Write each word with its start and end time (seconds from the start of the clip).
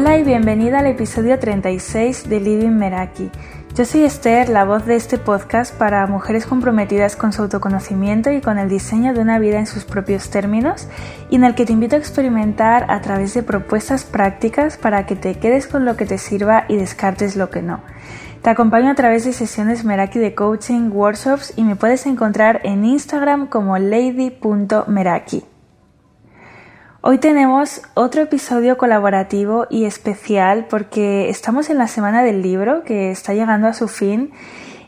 Hola 0.00 0.16
y 0.16 0.24
bienvenida 0.24 0.78
al 0.78 0.86
episodio 0.86 1.38
36 1.38 2.26
de 2.30 2.40
Living 2.40 2.70
Meraki. 2.70 3.30
Yo 3.74 3.84
soy 3.84 4.04
Esther, 4.04 4.48
la 4.48 4.64
voz 4.64 4.86
de 4.86 4.96
este 4.96 5.18
podcast 5.18 5.76
para 5.76 6.06
mujeres 6.06 6.46
comprometidas 6.46 7.16
con 7.16 7.34
su 7.34 7.42
autoconocimiento 7.42 8.30
y 8.30 8.40
con 8.40 8.56
el 8.56 8.70
diseño 8.70 9.12
de 9.12 9.20
una 9.20 9.38
vida 9.38 9.58
en 9.58 9.66
sus 9.66 9.84
propios 9.84 10.30
términos 10.30 10.88
y 11.28 11.36
en 11.36 11.44
el 11.44 11.54
que 11.54 11.66
te 11.66 11.74
invito 11.74 11.96
a 11.96 11.98
experimentar 11.98 12.90
a 12.90 13.02
través 13.02 13.34
de 13.34 13.42
propuestas 13.42 14.04
prácticas 14.04 14.78
para 14.78 15.04
que 15.04 15.16
te 15.16 15.34
quedes 15.34 15.66
con 15.66 15.84
lo 15.84 15.98
que 15.98 16.06
te 16.06 16.16
sirva 16.16 16.64
y 16.66 16.76
descartes 16.76 17.36
lo 17.36 17.50
que 17.50 17.60
no. 17.60 17.82
Te 18.40 18.48
acompaño 18.48 18.90
a 18.90 18.94
través 18.94 19.26
de 19.26 19.34
sesiones 19.34 19.84
Meraki 19.84 20.18
de 20.18 20.34
coaching, 20.34 20.88
workshops 20.90 21.52
y 21.56 21.62
me 21.62 21.76
puedes 21.76 22.06
encontrar 22.06 22.62
en 22.64 22.86
Instagram 22.86 23.48
como 23.48 23.76
lady.meraki. 23.76 25.44
Hoy 27.02 27.16
tenemos 27.16 27.80
otro 27.94 28.20
episodio 28.20 28.76
colaborativo 28.76 29.66
y 29.70 29.86
especial 29.86 30.66
porque 30.68 31.30
estamos 31.30 31.70
en 31.70 31.78
la 31.78 31.88
semana 31.88 32.22
del 32.22 32.42
libro 32.42 32.84
que 32.84 33.10
está 33.10 33.32
llegando 33.32 33.68
a 33.68 33.72
su 33.72 33.88
fin 33.88 34.32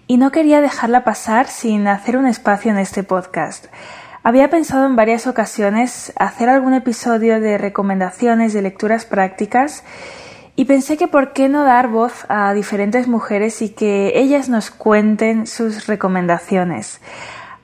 y 0.07 0.19
no 0.19 0.31
quería 0.31 0.61
dejarla 0.61 1.05
pasar 1.05 1.47
sin 1.47 1.89
hacer 1.89 2.19
un 2.19 2.27
espacio 2.27 2.71
en 2.71 2.77
este 2.77 3.03
podcast. 3.03 3.69
Había 4.23 4.51
pensado 4.51 4.85
en 4.85 4.95
varias 4.95 5.27
ocasiones 5.27 6.13
hacer 6.17 6.51
algún 6.51 6.75
episodio 6.75 7.41
de 7.41 7.57
recomendaciones 7.57 8.53
de 8.53 8.61
lecturas 8.61 9.07
prácticas 9.07 9.83
y 10.55 10.67
pensé 10.67 10.99
que 10.99 11.09
por 11.09 11.33
qué 11.33 11.49
no 11.49 11.65
dar 11.65 11.89
voz 11.89 12.27
a 12.29 12.53
diferentes 12.53 13.09
mujeres 13.09 13.63
y 13.63 13.71
que 13.71 14.13
ellas 14.17 14.51
nos 14.51 14.71
cuenten 14.71 15.47
sus 15.47 15.87
recomendaciones. 15.87 17.01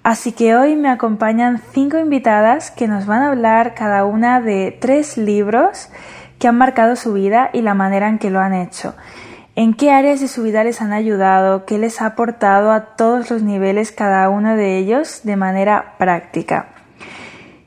Así 0.09 0.33
que 0.33 0.57
hoy 0.57 0.75
me 0.75 0.89
acompañan 0.89 1.61
cinco 1.75 1.99
invitadas 1.99 2.71
que 2.71 2.89
nos 2.89 3.05
van 3.05 3.21
a 3.21 3.29
hablar 3.29 3.75
cada 3.75 4.07
una 4.07 4.41
de 4.41 4.75
tres 4.81 5.19
libros 5.19 5.91
que 6.39 6.49
han 6.49 6.57
marcado 6.57 6.97
su 6.97 7.13
vida 7.13 7.51
y 7.53 7.61
la 7.61 7.75
manera 7.75 8.09
en 8.09 8.19
que 8.19 8.31
lo 8.31 8.41
han 8.41 8.55
hecho. 8.55 8.95
En 9.55 9.75
qué 9.75 9.93
áreas 9.93 10.21
de 10.21 10.29
su 10.29 10.43
vida 10.43 10.65
les 10.65 10.81
han 10.81 10.95
ayudado, 10.95 11.67
qué 11.67 11.77
les 11.77 12.01
ha 12.01 12.07
aportado 12.07 12.73
a 12.73 12.97
todos 12.97 13.31
los 13.31 13.43
niveles 13.43 13.93
cada 13.93 14.31
uno 14.31 14.57
de 14.57 14.79
ellos 14.79 15.21
de 15.25 15.37
manera 15.37 15.97
práctica. 15.99 16.71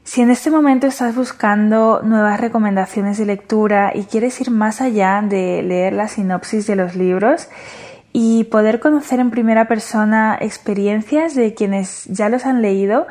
Si 0.04 0.24
en 0.24 0.32
este 0.32 0.50
momento 0.50 0.88
estás 0.88 1.16
buscando 1.16 2.02
nuevas 2.04 2.40
recomendaciones 2.40 3.20
de 3.20 3.28
lectura 3.28 3.92
y 3.94 4.06
quieres 4.06 4.42
ir 4.42 4.50
más 4.50 4.82
allá 4.82 5.22
de 5.22 5.62
leer 5.62 5.94
la 5.94 6.08
sinopsis 6.08 6.66
de 6.66 6.76
los 6.76 6.96
libros, 6.96 7.50
y 8.14 8.46
poder 8.46 8.80
conocer 8.80 9.20
en 9.20 9.32
primera 9.32 9.68
persona 9.68 10.38
experiencias 10.40 11.36
de 11.36 11.54
quienes 11.54 12.06
ya 12.06 12.30
los 12.30 12.46
han 12.46 12.62
leído, 12.62 13.08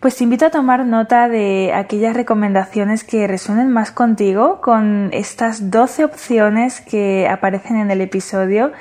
pues 0.00 0.16
te 0.16 0.24
invito 0.24 0.46
a 0.46 0.50
tomar 0.50 0.86
nota 0.86 1.28
de 1.28 1.72
aquellas 1.74 2.16
recomendaciones 2.16 3.04
que 3.04 3.26
resuenen 3.26 3.70
más 3.70 3.90
contigo 3.92 4.60
con 4.62 5.10
estas 5.12 5.70
12 5.70 6.04
opciones 6.04 6.80
que 6.80 7.28
aparecen 7.28 7.76
en 7.76 7.90
el 7.90 8.00
episodio, 8.00 8.72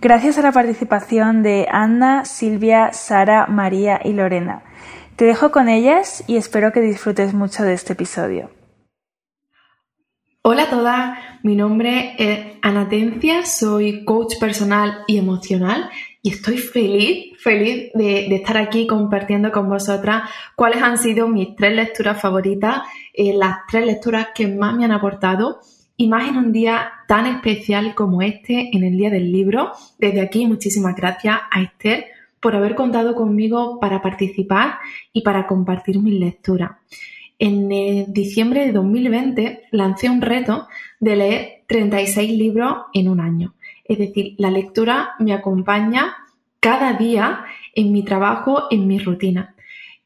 gracias 0.00 0.38
a 0.38 0.42
la 0.42 0.52
participación 0.52 1.42
de 1.42 1.66
Ana, 1.70 2.24
Silvia, 2.24 2.94
Sara, 2.94 3.46
María 3.46 4.00
y 4.02 4.14
Lorena. 4.14 4.62
Te 5.16 5.26
dejo 5.26 5.52
con 5.52 5.68
ellas 5.68 6.24
y 6.26 6.38
espero 6.38 6.72
que 6.72 6.80
disfrutes 6.80 7.34
mucho 7.34 7.62
de 7.62 7.74
este 7.74 7.92
episodio. 7.92 8.50
Hola 10.42 10.68
todas, 10.68 11.18
mi 11.44 11.54
nombre 11.56 12.14
es 12.16 12.56
Anatencia, 12.62 13.44
soy 13.44 14.02
coach 14.06 14.38
personal 14.40 15.04
y 15.06 15.18
emocional 15.18 15.90
y 16.22 16.30
estoy 16.30 16.56
feliz, 16.56 17.38
feliz 17.38 17.90
de, 17.92 18.34
estar 18.34 18.56
aquí 18.56 18.86
compartiendo 18.86 19.52
con 19.52 19.68
vosotras 19.68 20.22
cuáles 20.56 20.82
han 20.82 20.96
sido 20.96 21.28
mis 21.28 21.54
tres 21.54 21.76
lecturas 21.76 22.18
favoritas, 22.18 22.80
eh, 23.12 23.34
las 23.34 23.58
tres 23.70 23.84
lecturas 23.84 24.28
que 24.34 24.48
más 24.48 24.74
me 24.74 24.86
han 24.86 24.92
aportado 24.92 25.60
y 25.98 26.08
más 26.08 26.30
en 26.30 26.38
un 26.38 26.50
día 26.50 26.90
tan 27.08 27.26
especial 27.26 27.94
como 27.94 28.22
este, 28.22 28.74
en 28.74 28.82
el 28.82 28.96
Día 28.96 29.10
del 29.10 29.30
Libro. 29.30 29.72
Desde 29.98 30.22
aquí, 30.22 30.46
muchísimas 30.46 30.96
gracias 30.96 31.40
a 31.50 31.60
Esther 31.60 32.06
por 32.40 32.56
haber 32.56 32.74
contado 32.74 33.14
conmigo 33.14 33.78
para 33.80 34.00
participar 34.00 34.78
y 35.12 35.20
para 35.20 35.46
compartir 35.46 36.00
mis 36.00 36.18
lecturas 36.18 36.70
en 37.38 37.72
eh, 37.72 38.06
diciembre 38.08 38.66
de 38.66 38.72
2020 38.72 39.64
lancé 39.70 40.08
un 40.08 40.22
reto 40.22 40.68
de 41.00 41.16
leer 41.16 41.62
36 41.66 42.30
libros 42.38 42.76
en 42.92 43.08
un 43.08 43.20
año. 43.20 43.54
Es 43.84 43.98
decir, 43.98 44.34
la 44.38 44.50
lectura 44.50 45.10
me 45.18 45.32
acompaña 45.32 46.16
cada 46.60 46.94
día 46.94 47.44
en 47.74 47.92
mi 47.92 48.04
trabajo, 48.04 48.64
en 48.70 48.86
mi 48.86 48.98
rutina. 48.98 49.54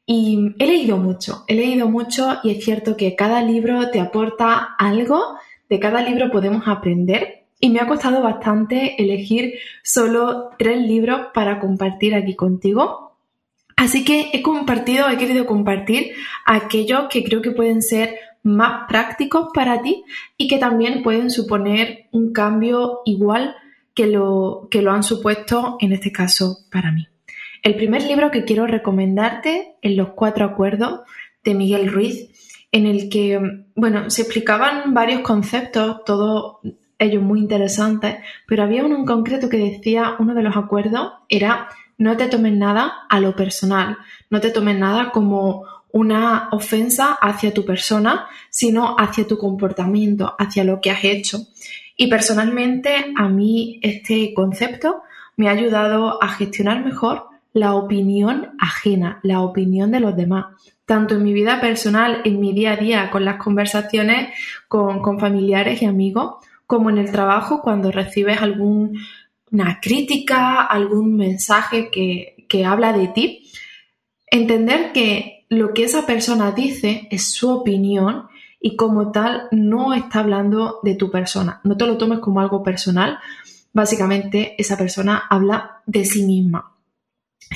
Y 0.05 0.55
he 0.57 0.65
leído 0.65 0.97
mucho, 0.97 1.43
he 1.47 1.55
leído 1.55 1.87
mucho 1.87 2.39
y 2.43 2.51
es 2.51 2.65
cierto 2.65 2.97
que 2.97 3.15
cada 3.15 3.43
libro 3.43 3.91
te 3.91 3.99
aporta 3.99 4.75
algo, 4.79 5.37
de 5.69 5.79
cada 5.79 6.01
libro 6.01 6.31
podemos 6.31 6.67
aprender 6.67 7.45
y 7.59 7.69
me 7.69 7.79
ha 7.79 7.87
costado 7.87 8.21
bastante 8.21 9.01
elegir 9.01 9.53
solo 9.83 10.49
tres 10.57 10.81
libros 10.81 11.27
para 11.33 11.59
compartir 11.59 12.15
aquí 12.15 12.35
contigo 12.35 13.08
Así 13.79 14.03
que 14.03 14.29
he 14.33 14.41
compartido, 14.41 15.07
he 15.07 15.15
querido 15.15 15.45
compartir 15.45 16.11
aquellos 16.45 17.07
que 17.09 17.23
creo 17.23 17.41
que 17.41 17.51
pueden 17.51 17.81
ser 17.81 18.17
más 18.43 18.89
prácticos 18.89 19.51
para 19.53 19.81
ti 19.81 20.03
y 20.35 20.49
que 20.49 20.57
también 20.57 21.01
pueden 21.01 21.29
suponer 21.29 22.07
un 22.11 22.33
cambio 22.33 22.99
igual 23.05 23.55
que 23.93 24.07
lo, 24.07 24.67
que 24.69 24.81
lo 24.81 24.91
han 24.91 25.03
supuesto 25.03 25.77
en 25.79 25.93
este 25.93 26.11
caso 26.11 26.57
para 26.69 26.91
mí. 26.91 27.07
El 27.63 27.75
primer 27.75 28.03
libro 28.03 28.31
que 28.31 28.43
quiero 28.43 28.67
recomendarte 28.67 29.75
es 29.81 29.95
Los 29.95 30.09
Cuatro 30.09 30.43
Acuerdos 30.43 30.99
de 31.45 31.55
Miguel 31.55 31.89
Ruiz, 31.89 32.27
en 32.73 32.85
el 32.85 33.07
que, 33.07 33.39
bueno, 33.75 34.09
se 34.09 34.23
explicaban 34.23 34.93
varios 34.93 35.21
conceptos, 35.21 36.03
todos 36.05 36.57
ellos 36.97 37.23
muy 37.23 37.39
interesantes, 37.39 38.17
pero 38.45 38.63
había 38.63 38.83
uno 38.83 38.97
en 38.97 39.05
concreto 39.05 39.47
que 39.47 39.55
decía, 39.55 40.15
uno 40.19 40.35
de 40.35 40.43
los 40.43 40.57
acuerdos 40.57 41.13
era 41.29 41.69
no 41.99 42.17
te 42.17 42.27
tomes 42.27 42.53
nada 42.53 43.05
a 43.09 43.19
lo 43.19 43.35
personal, 43.35 43.97
no 44.29 44.39
te 44.39 44.49
tomes 44.49 44.79
nada 44.79 45.11
como 45.11 45.65
una 45.91 46.47
ofensa 46.51 47.17
hacia 47.21 47.53
tu 47.53 47.65
persona, 47.65 48.27
sino 48.49 48.95
hacia 48.97 49.27
tu 49.27 49.37
comportamiento, 49.37 50.33
hacia 50.39 50.63
lo 50.63 50.79
que 50.81 50.91
has 50.91 51.03
hecho. 51.03 51.39
Y 51.97 52.07
personalmente 52.07 53.13
a 53.17 53.27
mí 53.27 53.79
este 53.83 54.33
concepto 54.33 55.01
me 55.35 55.49
ha 55.49 55.51
ayudado 55.51 56.23
a 56.23 56.29
gestionar 56.29 56.83
mejor 56.85 57.27
la 57.51 57.73
opinión 57.73 58.51
ajena, 58.59 59.19
la 59.21 59.41
opinión 59.41 59.91
de 59.91 59.99
los 59.99 60.15
demás, 60.15 60.45
tanto 60.85 61.15
en 61.15 61.23
mi 61.23 61.33
vida 61.33 61.59
personal, 61.59 62.21
en 62.23 62.39
mi 62.39 62.53
día 62.53 62.73
a 62.73 62.77
día, 62.77 63.11
con 63.11 63.25
las 63.25 63.37
conversaciones 63.37 64.29
con, 64.69 65.01
con 65.01 65.19
familiares 65.19 65.81
y 65.81 65.85
amigos, 65.85 66.35
como 66.65 66.89
en 66.89 66.99
el 66.99 67.11
trabajo 67.11 67.61
cuando 67.61 67.91
recibes 67.91 68.41
algún 68.41 68.99
una 69.51 69.79
crítica, 69.81 70.63
algún 70.63 71.15
mensaje 71.15 71.89
que, 71.91 72.65
habla 72.65 72.93
de 72.93 73.07
ti, 73.09 73.51
entender 74.27 74.91
que 74.91 75.45
lo 75.49 75.73
que 75.73 75.83
esa 75.83 76.05
persona 76.05 76.51
dice 76.51 77.07
es 77.11 77.31
su 77.31 77.49
opinión 77.49 78.27
y 78.59 78.75
como 78.75 79.11
tal 79.11 79.47
no 79.51 79.93
está 79.93 80.19
hablando 80.19 80.79
de 80.83 80.95
tu 80.95 81.09
persona. 81.09 81.61
No 81.63 81.77
te 81.77 81.87
lo 81.87 81.97
tomes 81.97 82.19
como 82.19 82.41
algo 82.41 82.61
personal. 82.61 83.19
Básicamente 83.73 84.55
esa 84.57 84.77
persona 84.77 85.23
habla 85.29 85.81
de 85.85 86.05
sí 86.05 86.23
misma. 86.23 86.75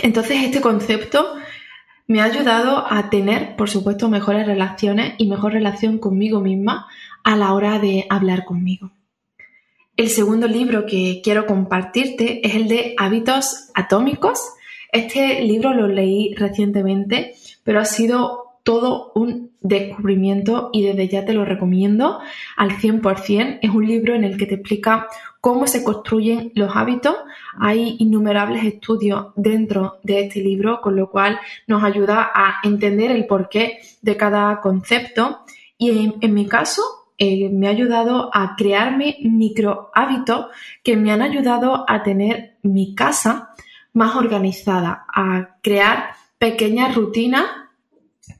Entonces 0.02 0.44
este 0.44 0.62
concepto 0.62 1.36
me 2.08 2.22
ha 2.22 2.26
ayudado 2.26 2.86
a 2.92 3.10
tener, 3.10 3.56
por 3.56 3.70
supuesto, 3.70 4.10
mejores 4.10 4.46
relaciones 4.46 5.14
y 5.18 5.28
mejor 5.28 5.54
relación 5.54 5.98
conmigo 6.00 6.40
misma 6.40 6.88
a 7.24 7.36
la 7.36 7.54
hora 7.54 7.80
de 7.80 8.06
hablar 8.10 8.46
conmigo. 8.46 8.92
El 9.96 10.10
segundo 10.10 10.48
libro 10.48 10.88
que 10.88 11.22
quiero 11.24 11.46
compartirte 11.46 12.46
es 12.48 12.56
el 12.56 12.68
de 12.68 12.96
Hábitos 12.98 13.70
Atómicos. 13.76 14.40
Este 14.92 15.42
libro 15.42 15.72
lo 15.76 15.88
leí 15.88 16.34
recientemente, 16.34 17.36
pero 17.64 17.80
ha 17.80 17.86
sido 17.86 18.58
todo 18.64 19.12
un 19.14 19.52
descubrimiento 19.62 20.72
y 20.74 20.82
desde 20.82 21.10
ya 21.10 21.26
te 21.26 21.34
lo 21.34 21.46
recomiendo 21.46 22.20
al 22.58 22.72
100%. 22.72 23.60
Es 23.62 23.70
un 23.70 23.86
libro 23.86 24.16
en 24.16 24.24
el 24.24 24.36
que 24.36 24.48
te 24.48 24.56
explica 24.56 25.08
cómo 25.40 25.68
se 25.68 25.84
construyen 25.84 26.52
los 26.56 26.76
hábitos. 26.76 27.16
Hay 27.60 27.96
innumerables 28.00 28.66
estudios 28.66 29.28
dentro 29.36 30.00
de 30.02 30.22
este 30.22 30.40
libro, 30.40 30.82
con 30.82 30.96
lo 30.96 31.12
cual 31.12 31.40
nos 31.68 31.84
ayuda 31.84 32.32
a 32.34 32.62
entender 32.64 33.12
el 33.12 33.28
porqué 33.28 33.78
de 34.02 34.18
cada 34.18 34.60
concepto. 34.60 35.42
Y 35.78 35.92
en, 35.92 36.16
en 36.22 36.34
mi 36.34 36.48
caso, 36.48 36.82
eh, 37.26 37.50
me 37.50 37.68
ha 37.68 37.70
ayudado 37.70 38.30
a 38.34 38.58
crearme 38.58 39.16
micro 39.22 39.92
hábitos 39.94 40.48
que 40.84 40.98
me 40.98 41.10
han 41.10 41.22
ayudado 41.22 41.86
a 41.88 42.04
tener 42.04 42.58
mi 42.64 42.96
casa 42.96 43.52
más 43.94 44.18
organizada, 44.18 45.06
a 45.08 45.56
crear 45.62 46.16
pequeñas 46.38 46.96
rutinas 46.96 47.46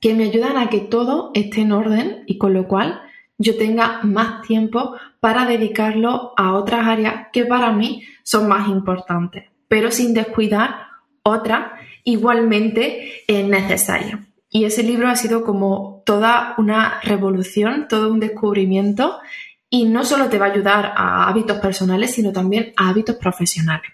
que 0.02 0.14
me 0.14 0.26
ayudan 0.26 0.58
a 0.58 0.70
que 0.70 0.82
todo 0.82 1.32
esté 1.34 1.62
en 1.62 1.72
orden 1.72 2.26
y 2.28 2.38
con 2.38 2.54
lo 2.54 2.68
cual 2.68 3.02
yo 3.38 3.58
tenga 3.58 4.02
más 4.04 4.42
tiempo 4.42 4.98
para 5.22 5.46
dedicarlo 5.46 6.34
a 6.36 6.54
otras 6.54 6.86
áreas 6.86 7.28
que 7.32 7.46
para 7.46 7.72
mí 7.72 8.04
son 8.24 8.50
más 8.50 8.68
importantes, 8.68 9.46
pero 9.70 9.92
sin 9.92 10.14
descuidar 10.14 10.88
otras 11.24 11.72
igualmente 12.04 13.24
necesarias. 13.30 14.20
Y 14.56 14.66
ese 14.66 14.84
libro 14.84 15.10
ha 15.10 15.16
sido 15.16 15.44
como 15.44 16.04
toda 16.06 16.54
una 16.60 17.00
revolución, 17.02 17.88
todo 17.90 18.12
un 18.12 18.20
descubrimiento 18.20 19.18
y 19.68 19.86
no 19.86 20.06
solo 20.06 20.30
te 20.30 20.38
va 20.38 20.46
a 20.46 20.52
ayudar 20.52 20.94
a 20.96 21.28
hábitos 21.28 21.58
personales, 21.58 22.12
sino 22.12 22.32
también 22.32 22.72
a 22.78 22.90
hábitos 22.90 23.16
profesionales. 23.16 23.92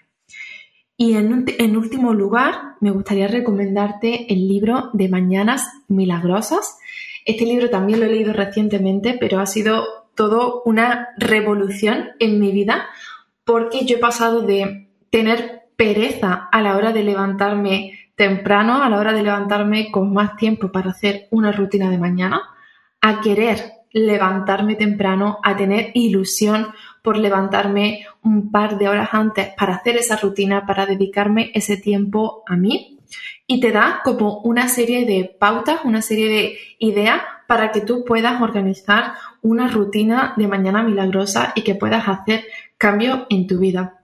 Y 0.98 1.14
en, 1.14 1.76
último 1.78 2.12
lugar, 2.12 2.74
me 2.80 2.90
gustaría 2.90 3.26
recomendarte 3.26 4.30
el 4.30 4.46
libro 4.46 4.90
de 4.92 5.08
Mañanas 5.08 5.66
Milagrosas. 5.88 6.76
Este 7.24 7.46
libro 7.46 7.70
también 7.70 8.00
lo 8.00 8.04
he 8.04 8.10
leído 8.10 8.34
recientemente, 8.34 9.16
pero 9.18 9.40
ha 9.40 9.46
sido 9.46 9.86
todo 10.14 10.60
una 10.66 11.08
revolución 11.16 12.10
en 12.18 12.38
mi 12.38 12.52
vida 12.52 12.86
porque 13.44 13.86
yo 13.86 13.96
he 13.96 14.00
pasado 14.00 14.42
de 14.42 14.90
tener 15.08 15.70
pereza 15.76 16.50
a 16.52 16.60
la 16.60 16.76
hora 16.76 16.92
de 16.92 17.02
levantarme 17.02 17.99
temprano, 18.20 18.82
a 18.82 18.90
la 18.90 18.98
hora 18.98 19.14
de 19.14 19.22
levantarme 19.22 19.90
con 19.90 20.12
más 20.12 20.36
tiempo 20.36 20.70
para 20.70 20.90
hacer 20.90 21.26
una 21.30 21.52
rutina 21.52 21.88
de 21.88 21.96
mañana, 21.96 22.42
a 23.00 23.22
querer 23.22 23.72
levantarme 23.92 24.74
temprano, 24.74 25.38
a 25.42 25.56
tener 25.56 25.90
ilusión 25.94 26.66
por 27.00 27.16
levantarme 27.16 28.04
un 28.22 28.50
par 28.50 28.76
de 28.76 28.90
horas 28.90 29.08
antes 29.12 29.48
para 29.56 29.76
hacer 29.76 29.96
esa 29.96 30.16
rutina, 30.16 30.66
para 30.66 30.84
dedicarme 30.84 31.50
ese 31.54 31.78
tiempo 31.78 32.42
a 32.46 32.56
mí. 32.56 32.98
Y 33.46 33.58
te 33.58 33.72
da 33.72 34.02
como 34.04 34.42
una 34.42 34.68
serie 34.68 35.06
de 35.06 35.34
pautas, 35.40 35.80
una 35.84 36.02
serie 36.02 36.28
de 36.28 36.58
ideas 36.78 37.22
para 37.48 37.72
que 37.72 37.80
tú 37.80 38.04
puedas 38.04 38.42
organizar 38.42 39.14
una 39.40 39.68
rutina 39.68 40.34
de 40.36 40.46
mañana 40.46 40.82
milagrosa 40.82 41.54
y 41.54 41.62
que 41.62 41.74
puedas 41.74 42.06
hacer 42.06 42.44
cambio 42.76 43.26
en 43.30 43.46
tu 43.46 43.58
vida. 43.60 44.02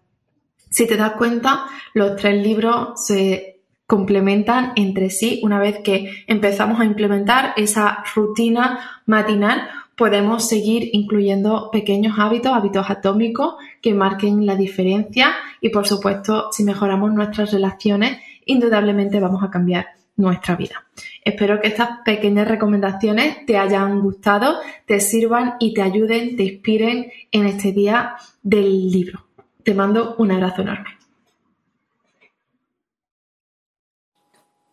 Si 0.70 0.86
te 0.86 0.96
das 0.96 1.12
cuenta, 1.12 1.66
los 1.92 2.16
tres 2.16 2.42
libros 2.42 3.04
se 3.06 3.55
complementan 3.86 4.72
entre 4.76 5.10
sí 5.10 5.40
una 5.42 5.58
vez 5.58 5.78
que 5.78 6.24
empezamos 6.26 6.80
a 6.80 6.84
implementar 6.84 7.52
esa 7.56 8.04
rutina 8.14 9.02
matinal 9.06 9.68
podemos 9.96 10.46
seguir 10.46 10.90
incluyendo 10.92 11.70
pequeños 11.72 12.18
hábitos, 12.18 12.52
hábitos 12.52 12.90
atómicos 12.90 13.54
que 13.80 13.94
marquen 13.94 14.44
la 14.44 14.56
diferencia 14.56 15.34
y 15.60 15.70
por 15.70 15.86
supuesto 15.86 16.48
si 16.52 16.64
mejoramos 16.64 17.12
nuestras 17.12 17.52
relaciones 17.52 18.18
indudablemente 18.44 19.20
vamos 19.20 19.42
a 19.42 19.50
cambiar 19.50 19.86
nuestra 20.16 20.56
vida. 20.56 20.84
Espero 21.24 21.60
que 21.60 21.68
estas 21.68 22.00
pequeñas 22.04 22.48
recomendaciones 22.48 23.44
te 23.44 23.58
hayan 23.58 24.00
gustado, 24.00 24.56
te 24.86 25.00
sirvan 25.00 25.54
y 25.60 25.74
te 25.74 25.82
ayuden, 25.82 26.36
te 26.36 26.44
inspiren 26.44 27.10
en 27.32 27.46
este 27.46 27.72
día 27.72 28.16
del 28.42 28.90
libro. 28.90 29.26
Te 29.62 29.74
mando 29.74 30.14
un 30.18 30.30
abrazo 30.30 30.62
enorme. 30.62 30.95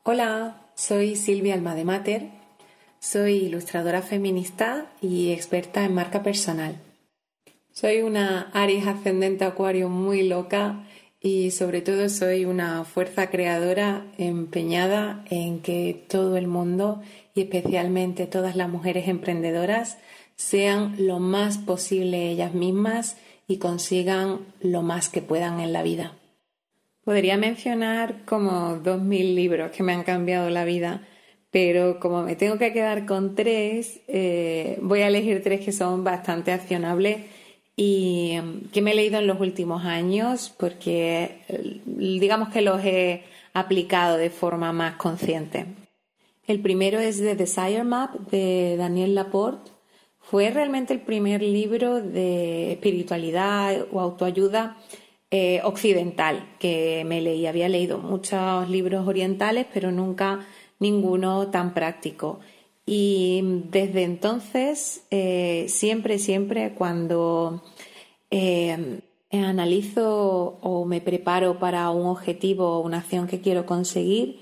Hola, 0.05 0.61
soy 0.75 1.15
Silvia 1.15 1.53
Almademater 1.53 2.29
soy 2.99 3.35
ilustradora 3.35 4.01
feminista 4.01 4.91
y 5.01 5.31
experta 5.31 5.85
en 5.85 5.93
marca 5.93 6.23
personal. 6.23 6.77
Soy 7.71 8.01
una 8.01 8.49
Aries 8.53 8.85
ascendente 8.85 9.45
Acuario 9.45 9.87
muy 9.87 10.27
loca 10.27 10.85
y 11.21 11.51
sobre 11.51 11.81
todo 11.81 12.09
soy 12.09 12.43
una 12.43 12.83
fuerza 12.83 13.29
creadora 13.29 14.05
empeñada 14.17 15.23
en 15.29 15.61
que 15.61 16.05
todo 16.09 16.35
el 16.35 16.47
mundo 16.47 17.01
y 17.33 17.41
especialmente 17.41 18.25
todas 18.25 18.57
las 18.57 18.67
mujeres 18.67 19.07
emprendedoras 19.07 19.97
sean 20.35 20.95
lo 20.97 21.19
más 21.19 21.57
posible 21.57 22.29
ellas 22.29 22.53
mismas 22.53 23.15
y 23.47 23.57
consigan 23.57 24.39
lo 24.61 24.81
más 24.81 25.07
que 25.07 25.21
puedan 25.21 25.61
en 25.61 25.71
la 25.71 25.81
vida. 25.81 26.13
Podría 27.03 27.37
mencionar 27.37 28.23
como 28.25 28.77
dos 28.77 29.01
mil 29.01 29.35
libros 29.35 29.71
que 29.71 29.83
me 29.83 29.93
han 29.93 30.03
cambiado 30.03 30.49
la 30.49 30.65
vida 30.65 31.01
pero 31.53 31.99
como 31.99 32.23
me 32.23 32.35
tengo 32.35 32.57
que 32.57 32.73
quedar 32.73 33.05
con 33.05 33.35
tres, 33.35 34.01
eh, 34.07 34.79
voy 34.81 35.01
a 35.01 35.07
elegir 35.07 35.43
tres 35.43 35.63
que 35.63 35.71
son 35.71 36.03
bastante 36.03 36.51
accionables 36.51 37.27
y 37.75 38.31
em, 38.31 38.61
que 38.71 38.81
me 38.81 38.91
he 38.91 38.95
leído 38.95 39.19
en 39.19 39.27
los 39.27 39.39
últimos 39.39 39.85
años 39.85 40.51
porque 40.57 41.43
eh, 41.47 41.81
digamos 41.85 42.49
que 42.49 42.63
los 42.63 42.83
he 42.83 43.21
aplicado 43.53 44.17
de 44.17 44.31
forma 44.31 44.73
más 44.73 44.95
consciente. 44.95 45.67
El 46.47 46.59
primero 46.59 46.97
es 46.99 47.19
The 47.19 47.35
Desire 47.35 47.83
Map 47.83 48.15
de 48.31 48.75
Daniel 48.75 49.13
Laporte. 49.13 49.69
Fue 50.19 50.49
realmente 50.49 50.93
el 50.93 51.01
primer 51.01 51.43
libro 51.43 52.01
de 52.01 52.71
espiritualidad 52.71 53.85
o 53.91 53.99
autoayuda 53.99 54.77
eh, 55.35 55.61
occidental 55.63 56.47
que 56.59 57.03
me 57.07 57.19
leí. 57.19 57.47
Había 57.47 57.67
leído 57.67 57.97
muchos 57.97 58.69
libros 58.69 59.07
orientales, 59.07 59.65
pero 59.73 59.91
nunca 59.91 60.45
ninguno 60.77 61.47
tan 61.47 61.73
práctico. 61.73 62.39
Y 62.85 63.41
desde 63.71 64.03
entonces, 64.03 65.07
eh, 65.09 65.65
siempre, 65.69 66.19
siempre 66.19 66.75
cuando 66.75 67.63
eh, 68.29 69.01
analizo 69.31 70.59
o 70.61 70.85
me 70.85 71.01
preparo 71.01 71.57
para 71.57 71.89
un 71.89 72.05
objetivo 72.05 72.77
o 72.77 72.81
una 72.81 72.99
acción 72.99 73.25
que 73.25 73.41
quiero 73.41 73.65
conseguir, 73.65 74.39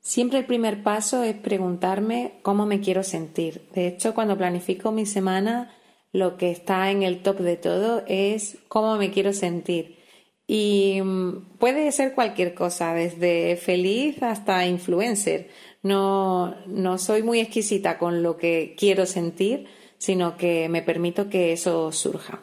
siempre 0.00 0.38
el 0.38 0.46
primer 0.46 0.82
paso 0.82 1.22
es 1.24 1.34
preguntarme 1.34 2.38
cómo 2.40 2.64
me 2.64 2.80
quiero 2.80 3.02
sentir. 3.02 3.68
De 3.74 3.86
hecho, 3.86 4.14
cuando 4.14 4.38
planifico 4.38 4.92
mi 4.92 5.04
semana, 5.04 5.74
lo 6.10 6.38
que 6.38 6.50
está 6.50 6.90
en 6.90 7.02
el 7.02 7.22
top 7.22 7.40
de 7.40 7.58
todo 7.58 8.02
es 8.06 8.56
cómo 8.68 8.96
me 8.96 9.10
quiero 9.10 9.34
sentir. 9.34 10.00
Y 10.46 11.00
mm, 11.02 11.58
puede 11.58 11.90
ser 11.92 12.14
cualquier 12.14 12.54
cosa, 12.54 12.94
desde 12.94 13.56
feliz 13.56 14.22
hasta 14.22 14.66
influencer. 14.66 15.48
No, 15.82 16.54
no 16.66 16.98
soy 16.98 17.22
muy 17.22 17.40
exquisita 17.40 17.98
con 17.98 18.22
lo 18.22 18.36
que 18.36 18.74
quiero 18.78 19.06
sentir, 19.06 19.66
sino 19.98 20.36
que 20.36 20.68
me 20.68 20.82
permito 20.82 21.28
que 21.28 21.52
eso 21.52 21.92
surja. 21.92 22.42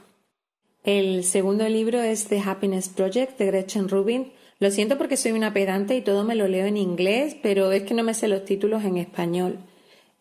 El 0.84 1.24
segundo 1.24 1.68
libro 1.68 2.02
es 2.02 2.28
The 2.28 2.40
Happiness 2.40 2.90
Project 2.90 3.38
de 3.38 3.46
Gretchen 3.48 3.90
Rubin. 3.90 4.32
Lo 4.60 4.72
siento 4.72 4.98
porque 4.98 5.18
soy 5.18 5.34
una 5.34 5.54
pedante 5.54 5.96
y 5.96 6.02
todo 6.02 6.24
me 6.24 6.36
lo 6.36 6.48
leo 6.48 6.66
en 6.66 6.78
inglés, 6.78 7.36
pero 7.42 7.72
es 7.72 7.84
que 7.84 7.94
no 7.94 8.04
me 8.04 8.14
sé 8.14 8.28
los 8.28 8.46
títulos 8.46 8.84
en 8.86 8.98
español. 8.98 9.60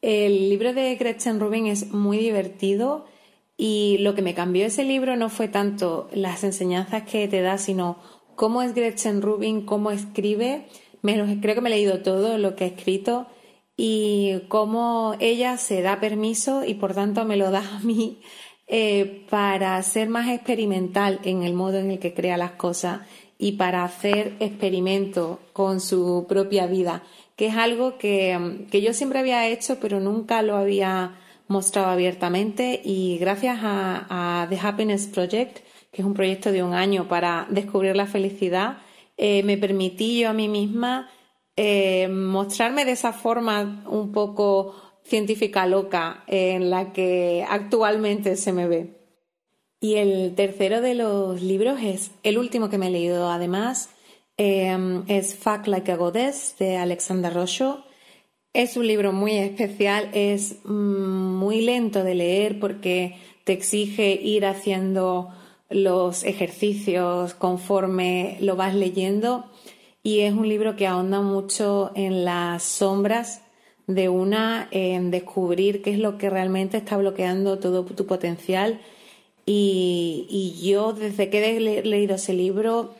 El 0.02 0.48
libro 0.48 0.74
de 0.74 0.94
Gretchen 0.96 1.40
Rubin 1.40 1.66
es 1.66 1.92
muy 1.92 2.18
divertido 2.18 3.06
y 3.60 3.98
lo 3.98 4.14
que 4.14 4.22
me 4.22 4.34
cambió 4.34 4.64
ese 4.64 4.84
libro 4.84 5.16
no 5.16 5.28
fue 5.28 5.48
tanto 5.48 6.08
las 6.12 6.44
enseñanzas 6.44 7.02
que 7.02 7.26
te 7.26 7.42
da, 7.42 7.58
sino 7.58 7.98
cómo 8.36 8.62
es 8.62 8.72
Gretchen 8.72 9.20
Rubin, 9.20 9.66
cómo 9.66 9.90
escribe. 9.90 10.68
Creo 11.02 11.54
que 11.54 11.60
me 11.60 11.68
he 11.68 11.72
leído 11.72 12.00
todo 12.00 12.38
lo 12.38 12.54
que 12.54 12.64
ha 12.64 12.68
escrito 12.68 13.26
y 13.76 14.42
cómo 14.46 15.16
ella 15.18 15.56
se 15.56 15.82
da 15.82 15.98
permiso 15.98 16.64
y 16.64 16.74
por 16.74 16.94
tanto 16.94 17.24
me 17.24 17.36
lo 17.36 17.50
da 17.50 17.64
a 17.76 17.80
mí 17.80 18.20
eh, 18.68 19.26
para 19.28 19.82
ser 19.82 20.08
más 20.08 20.28
experimental 20.28 21.20
en 21.24 21.42
el 21.42 21.54
modo 21.54 21.78
en 21.78 21.90
el 21.90 21.98
que 21.98 22.14
crea 22.14 22.36
las 22.36 22.52
cosas 22.52 23.00
y 23.38 23.52
para 23.52 23.82
hacer 23.82 24.34
experimentos 24.38 25.38
con 25.52 25.80
su 25.80 26.26
propia 26.28 26.66
vida, 26.66 27.02
que 27.34 27.46
es 27.46 27.56
algo 27.56 27.98
que, 27.98 28.66
que, 28.70 28.82
yo 28.82 28.92
siempre 28.92 29.20
había 29.20 29.48
hecho 29.48 29.78
pero 29.80 30.00
nunca 30.00 30.42
lo 30.42 30.56
había 30.56 31.16
mostrado 31.48 31.88
abiertamente 31.88 32.80
y 32.84 33.18
gracias 33.18 33.58
a, 33.62 34.42
a 34.42 34.48
The 34.48 34.58
Happiness 34.58 35.06
Project, 35.06 35.58
que 35.90 36.02
es 36.02 36.06
un 36.06 36.14
proyecto 36.14 36.52
de 36.52 36.62
un 36.62 36.74
año 36.74 37.08
para 37.08 37.46
descubrir 37.50 37.96
la 37.96 38.06
felicidad, 38.06 38.78
eh, 39.16 39.42
me 39.42 39.58
permití 39.58 40.20
yo 40.20 40.30
a 40.30 40.32
mí 40.32 40.48
misma 40.48 41.10
eh, 41.56 42.06
mostrarme 42.06 42.84
de 42.84 42.92
esa 42.92 43.12
forma 43.12 43.84
un 43.88 44.12
poco 44.12 44.76
científica 45.02 45.66
loca 45.66 46.22
en 46.28 46.70
la 46.70 46.92
que 46.92 47.44
actualmente 47.48 48.36
se 48.36 48.52
me 48.52 48.68
ve. 48.68 48.94
Y 49.80 49.94
el 49.96 50.34
tercero 50.36 50.80
de 50.80 50.94
los 50.94 51.42
libros 51.42 51.80
es 51.82 52.12
el 52.22 52.38
último 52.38 52.68
que 52.68 52.78
me 52.78 52.86
he 52.86 52.90
leído 52.90 53.28
además, 53.28 53.90
em, 54.36 55.04
es 55.08 55.34
Fuck 55.34 55.66
Like 55.66 55.90
a 55.90 55.96
Goddess 55.96 56.54
de 56.60 56.76
Alexander 56.76 57.34
Rocho. 57.34 57.84
Es 58.52 58.76
un 58.76 58.86
libro 58.86 59.12
muy 59.12 59.32
especial, 59.32 60.10
es 60.14 60.56
mm, 60.64 61.36
muy 61.36 61.60
lento 61.60 62.02
de 62.02 62.14
leer 62.14 62.58
porque 62.58 63.16
te 63.44 63.52
exige 63.52 64.12
ir 64.12 64.46
haciendo 64.46 65.28
los 65.70 66.24
ejercicios 66.24 67.34
conforme 67.34 68.38
lo 68.40 68.56
vas 68.56 68.74
leyendo 68.74 69.44
y 70.02 70.20
es 70.20 70.32
un 70.32 70.48
libro 70.48 70.76
que 70.76 70.86
ahonda 70.86 71.20
mucho 71.20 71.90
en 71.94 72.24
las 72.24 72.62
sombras 72.62 73.42
de 73.86 74.08
una, 74.08 74.68
en 74.70 75.10
descubrir 75.10 75.82
qué 75.82 75.90
es 75.90 75.98
lo 75.98 76.18
que 76.18 76.30
realmente 76.30 76.76
está 76.76 76.96
bloqueando 76.96 77.58
todo 77.58 77.84
tu 77.84 78.06
potencial. 78.06 78.80
Y, 79.44 80.58
yo 80.62 80.92
desde 80.92 81.30
que 81.30 81.56
he 81.56 81.60
leído 81.82 82.16
ese 82.16 82.34
libro 82.34 82.94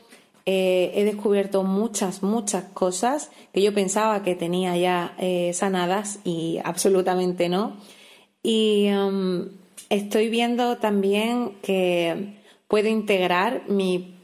eh, 0.45 0.91
he 0.95 1.03
descubierto 1.03 1.63
muchas, 1.63 2.23
muchas 2.23 2.63
cosas 2.65 3.31
que 3.53 3.61
yo 3.61 3.73
pensaba 3.73 4.23
que 4.23 4.35
tenía 4.35 4.75
ya 4.77 5.15
eh, 5.19 5.51
sanadas 5.53 6.19
y 6.23 6.59
absolutamente 6.63 7.49
no. 7.49 7.77
Y 8.41 8.89
um, 8.91 9.49
estoy 9.89 10.29
viendo 10.29 10.77
también 10.77 11.57
que 11.61 12.35
puedo 12.67 12.87
integrar 12.87 13.63
mi 13.67 14.15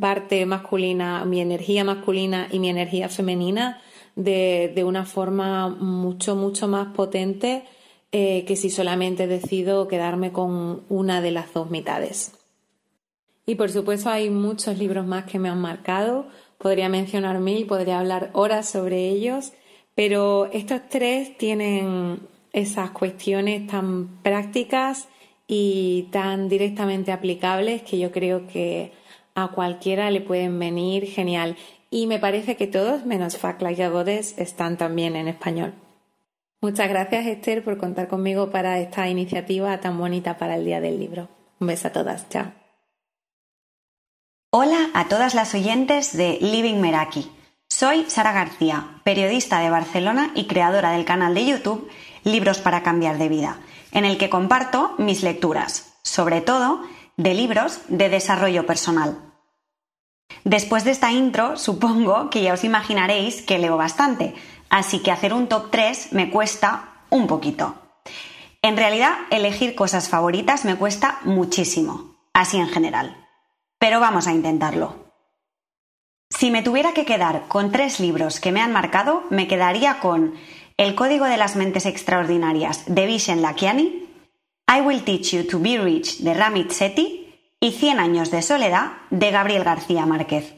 parte 0.00 0.44
masculina, 0.46 1.24
mi 1.24 1.40
energía 1.40 1.84
masculina 1.84 2.48
y 2.50 2.58
mi 2.58 2.68
energía 2.68 3.08
femenina 3.08 3.80
de, 4.16 4.84
una 4.84 5.06
forma 5.06 5.68
mucho, 5.68 6.34
mucho 6.34 6.68
más 6.68 6.94
potente 6.94 7.64
eh, 8.10 8.44
que 8.46 8.56
si 8.56 8.68
solamente 8.68 9.26
decido 9.26 9.86
quedarme 9.86 10.32
con 10.32 10.82
una 10.88 11.20
de 11.20 11.30
las 11.30 11.52
dos 11.52 11.70
mitades. 11.70 12.37
Y 13.48 13.54
por 13.54 13.70
supuesto 13.70 14.10
hay 14.10 14.28
muchos 14.28 14.76
libros 14.76 15.06
más 15.06 15.24
que 15.24 15.38
me 15.38 15.48
han 15.48 15.58
marcado, 15.58 16.26
podría 16.58 16.90
mencionar 16.90 17.38
mil, 17.38 17.66
podría 17.66 17.98
hablar 17.98 18.28
horas 18.34 18.68
sobre 18.68 19.08
ellos, 19.08 19.54
pero 19.94 20.50
estos 20.52 20.82
tres 20.90 21.34
tienen 21.38 22.20
esas 22.52 22.90
cuestiones 22.90 23.66
tan 23.66 24.20
prácticas 24.22 25.08
y 25.46 26.10
tan 26.12 26.50
directamente 26.50 27.10
aplicables 27.10 27.80
que 27.80 27.98
yo 27.98 28.12
creo 28.12 28.46
que 28.48 28.92
a 29.34 29.48
cualquiera 29.48 30.10
le 30.10 30.20
pueden 30.20 30.58
venir 30.58 31.06
genial. 31.06 31.56
Y 31.90 32.06
me 32.06 32.18
parece 32.18 32.54
que 32.54 32.66
todos, 32.66 33.06
menos 33.06 33.38
Fact 33.38 33.62
Like 33.62 33.82
a 33.82 33.88
Goddess, 33.88 34.36
están 34.36 34.76
también 34.76 35.16
en 35.16 35.26
español. 35.26 35.72
Muchas 36.60 36.90
gracias 36.90 37.24
Esther 37.24 37.64
por 37.64 37.78
contar 37.78 38.08
conmigo 38.08 38.50
para 38.50 38.78
esta 38.78 39.08
iniciativa 39.08 39.80
tan 39.80 39.96
bonita 39.96 40.36
para 40.36 40.56
el 40.56 40.66
Día 40.66 40.82
del 40.82 40.98
Libro. 41.00 41.30
Un 41.60 41.68
beso 41.68 41.88
a 41.88 41.92
todas, 41.92 42.28
chao. 42.28 42.57
Hola 44.50 44.88
a 44.94 45.08
todas 45.08 45.34
las 45.34 45.54
oyentes 45.54 46.16
de 46.16 46.38
Living 46.40 46.76
Meraki. 46.76 47.30
Soy 47.68 48.08
Sara 48.08 48.32
García, 48.32 49.02
periodista 49.04 49.58
de 49.58 49.68
Barcelona 49.68 50.30
y 50.34 50.46
creadora 50.46 50.92
del 50.92 51.04
canal 51.04 51.34
de 51.34 51.44
YouTube 51.44 51.86
Libros 52.24 52.56
para 52.56 52.82
Cambiar 52.82 53.18
de 53.18 53.28
Vida, 53.28 53.58
en 53.92 54.06
el 54.06 54.16
que 54.16 54.30
comparto 54.30 54.94
mis 54.96 55.22
lecturas, 55.22 55.92
sobre 56.00 56.40
todo 56.40 56.80
de 57.18 57.34
libros 57.34 57.82
de 57.88 58.08
desarrollo 58.08 58.64
personal. 58.64 59.18
Después 60.44 60.82
de 60.84 60.92
esta 60.92 61.12
intro, 61.12 61.56
supongo 61.58 62.30
que 62.30 62.40
ya 62.40 62.54
os 62.54 62.64
imaginaréis 62.64 63.42
que 63.42 63.58
leo 63.58 63.76
bastante, 63.76 64.34
así 64.70 65.00
que 65.00 65.12
hacer 65.12 65.34
un 65.34 65.48
top 65.48 65.70
3 65.70 66.14
me 66.14 66.30
cuesta 66.30 67.04
un 67.10 67.26
poquito. 67.26 67.74
En 68.62 68.78
realidad, 68.78 69.12
elegir 69.30 69.74
cosas 69.74 70.08
favoritas 70.08 70.64
me 70.64 70.76
cuesta 70.76 71.20
muchísimo, 71.24 72.16
así 72.32 72.56
en 72.56 72.68
general. 72.68 73.27
Pero 73.78 74.00
vamos 74.00 74.26
a 74.26 74.32
intentarlo. 74.32 75.08
Si 76.30 76.50
me 76.50 76.62
tuviera 76.62 76.92
que 76.92 77.04
quedar 77.04 77.48
con 77.48 77.72
tres 77.72 78.00
libros 78.00 78.40
que 78.40 78.52
me 78.52 78.60
han 78.60 78.72
marcado, 78.72 79.24
me 79.30 79.48
quedaría 79.48 80.00
con 80.00 80.34
El 80.76 80.94
Código 80.94 81.24
de 81.24 81.36
las 81.36 81.56
Mentes 81.56 81.86
Extraordinarias 81.86 82.84
de 82.86 83.06
Vishen 83.06 83.42
Lakiani, 83.42 84.08
I 84.68 84.80
Will 84.82 85.04
Teach 85.04 85.32
You 85.32 85.46
to 85.46 85.58
Be 85.58 85.78
Rich 85.78 86.18
de 86.18 86.34
Ramit 86.34 86.70
Sethi 86.70 87.34
y 87.60 87.72
Cien 87.72 87.98
años 87.98 88.30
de 88.30 88.42
soledad 88.42 88.92
de 89.10 89.30
Gabriel 89.30 89.64
García 89.64 90.06
Márquez. 90.06 90.54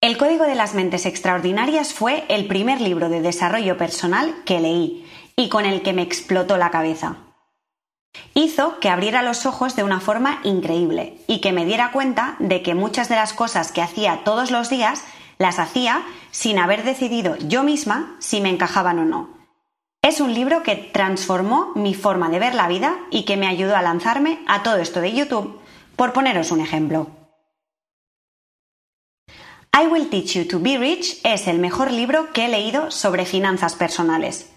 El 0.00 0.18
Código 0.18 0.44
de 0.44 0.54
las 0.54 0.74
Mentes 0.74 1.06
Extraordinarias 1.06 1.94
fue 1.94 2.24
el 2.28 2.46
primer 2.46 2.80
libro 2.80 3.08
de 3.08 3.22
desarrollo 3.22 3.76
personal 3.76 4.34
que 4.44 4.60
leí 4.60 5.10
y 5.36 5.48
con 5.48 5.64
el 5.66 5.82
que 5.82 5.92
me 5.92 6.02
explotó 6.02 6.56
la 6.56 6.70
cabeza. 6.70 7.23
Hizo 8.34 8.80
que 8.80 8.88
abriera 8.88 9.22
los 9.22 9.46
ojos 9.46 9.76
de 9.76 9.84
una 9.84 10.00
forma 10.00 10.40
increíble 10.44 11.18
y 11.26 11.40
que 11.40 11.52
me 11.52 11.64
diera 11.64 11.92
cuenta 11.92 12.36
de 12.38 12.62
que 12.62 12.74
muchas 12.74 13.08
de 13.08 13.16
las 13.16 13.32
cosas 13.32 13.72
que 13.72 13.82
hacía 13.82 14.22
todos 14.24 14.50
los 14.50 14.70
días 14.70 15.04
las 15.38 15.58
hacía 15.58 16.02
sin 16.30 16.58
haber 16.58 16.84
decidido 16.84 17.36
yo 17.36 17.62
misma 17.62 18.16
si 18.18 18.40
me 18.40 18.50
encajaban 18.50 18.98
o 18.98 19.04
no. 19.04 19.28
Es 20.02 20.20
un 20.20 20.34
libro 20.34 20.62
que 20.62 20.76
transformó 20.76 21.72
mi 21.74 21.94
forma 21.94 22.28
de 22.28 22.38
ver 22.38 22.54
la 22.54 22.68
vida 22.68 22.98
y 23.10 23.24
que 23.24 23.36
me 23.36 23.46
ayudó 23.46 23.74
a 23.74 23.82
lanzarme 23.82 24.38
a 24.46 24.62
todo 24.62 24.76
esto 24.76 25.00
de 25.00 25.12
YouTube, 25.12 25.60
por 25.96 26.12
poneros 26.12 26.50
un 26.50 26.60
ejemplo. 26.60 27.08
I 29.72 29.86
Will 29.86 30.08
Teach 30.08 30.34
You 30.34 30.46
to 30.46 30.60
Be 30.60 30.78
Rich 30.78 31.20
es 31.24 31.48
el 31.48 31.58
mejor 31.58 31.90
libro 31.90 32.32
que 32.32 32.44
he 32.44 32.48
leído 32.48 32.90
sobre 32.90 33.26
finanzas 33.26 33.74
personales. 33.74 34.53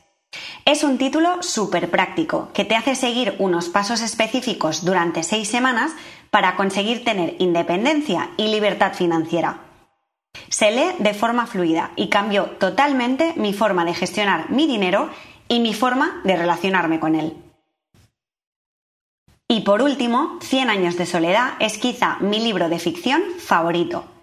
Es 0.66 0.84
un 0.84 0.98
título 0.98 1.42
súper 1.44 1.90
práctico 1.90 2.50
que 2.54 2.66
te 2.66 2.76
hace 2.76 2.96
seguir 2.96 3.36
unos 3.40 3.70
pasos 3.70 4.02
específicos 4.02 4.84
durante 4.84 5.24
seis 5.24 5.48
semanas 5.48 5.94
para 6.30 6.58
conseguir 6.58 7.06
tener 7.06 7.36
independencia 7.40 8.32
y 8.36 8.50
libertad 8.50 8.94
financiera. 8.94 9.62
Se 10.50 10.72
lee 10.72 10.96
de 11.00 11.14
forma 11.14 11.48
fluida 11.48 11.92
y 11.96 12.10
cambió 12.10 12.46
totalmente 12.60 13.34
mi 13.38 13.54
forma 13.54 13.86
de 13.86 13.94
gestionar 13.94 14.50
mi 14.50 14.68
dinero 14.68 15.10
y 15.48 15.62
mi 15.62 15.74
forma 15.74 16.20
de 16.26 16.36
relacionarme 16.36 17.00
con 17.00 17.16
él. 17.16 17.38
Y 19.48 19.62
por 19.62 19.82
último, 19.82 20.38
Cien 20.42 20.70
años 20.70 20.98
de 20.98 21.06
soledad 21.06 21.54
es 21.60 21.78
quizá 21.78 22.18
mi 22.20 22.42
libro 22.42 22.68
de 22.68 22.80
ficción 22.80 23.22
favorito. 23.40 24.17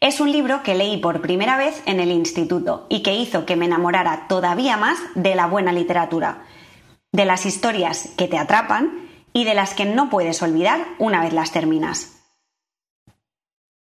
Es 0.00 0.20
un 0.20 0.30
libro 0.32 0.62
que 0.62 0.74
leí 0.74 0.98
por 0.98 1.20
primera 1.20 1.56
vez 1.56 1.82
en 1.86 2.00
el 2.00 2.10
instituto 2.10 2.86
y 2.88 3.02
que 3.02 3.14
hizo 3.14 3.46
que 3.46 3.56
me 3.56 3.66
enamorara 3.66 4.26
todavía 4.28 4.76
más 4.76 4.98
de 5.14 5.34
la 5.34 5.46
buena 5.46 5.72
literatura, 5.72 6.44
de 7.12 7.24
las 7.24 7.46
historias 7.46 8.10
que 8.16 8.28
te 8.28 8.38
atrapan 8.38 9.08
y 9.32 9.44
de 9.44 9.54
las 9.54 9.74
que 9.74 9.84
no 9.84 10.08
puedes 10.10 10.42
olvidar 10.42 10.86
una 10.98 11.22
vez 11.22 11.32
las 11.32 11.52
terminas. 11.52 12.22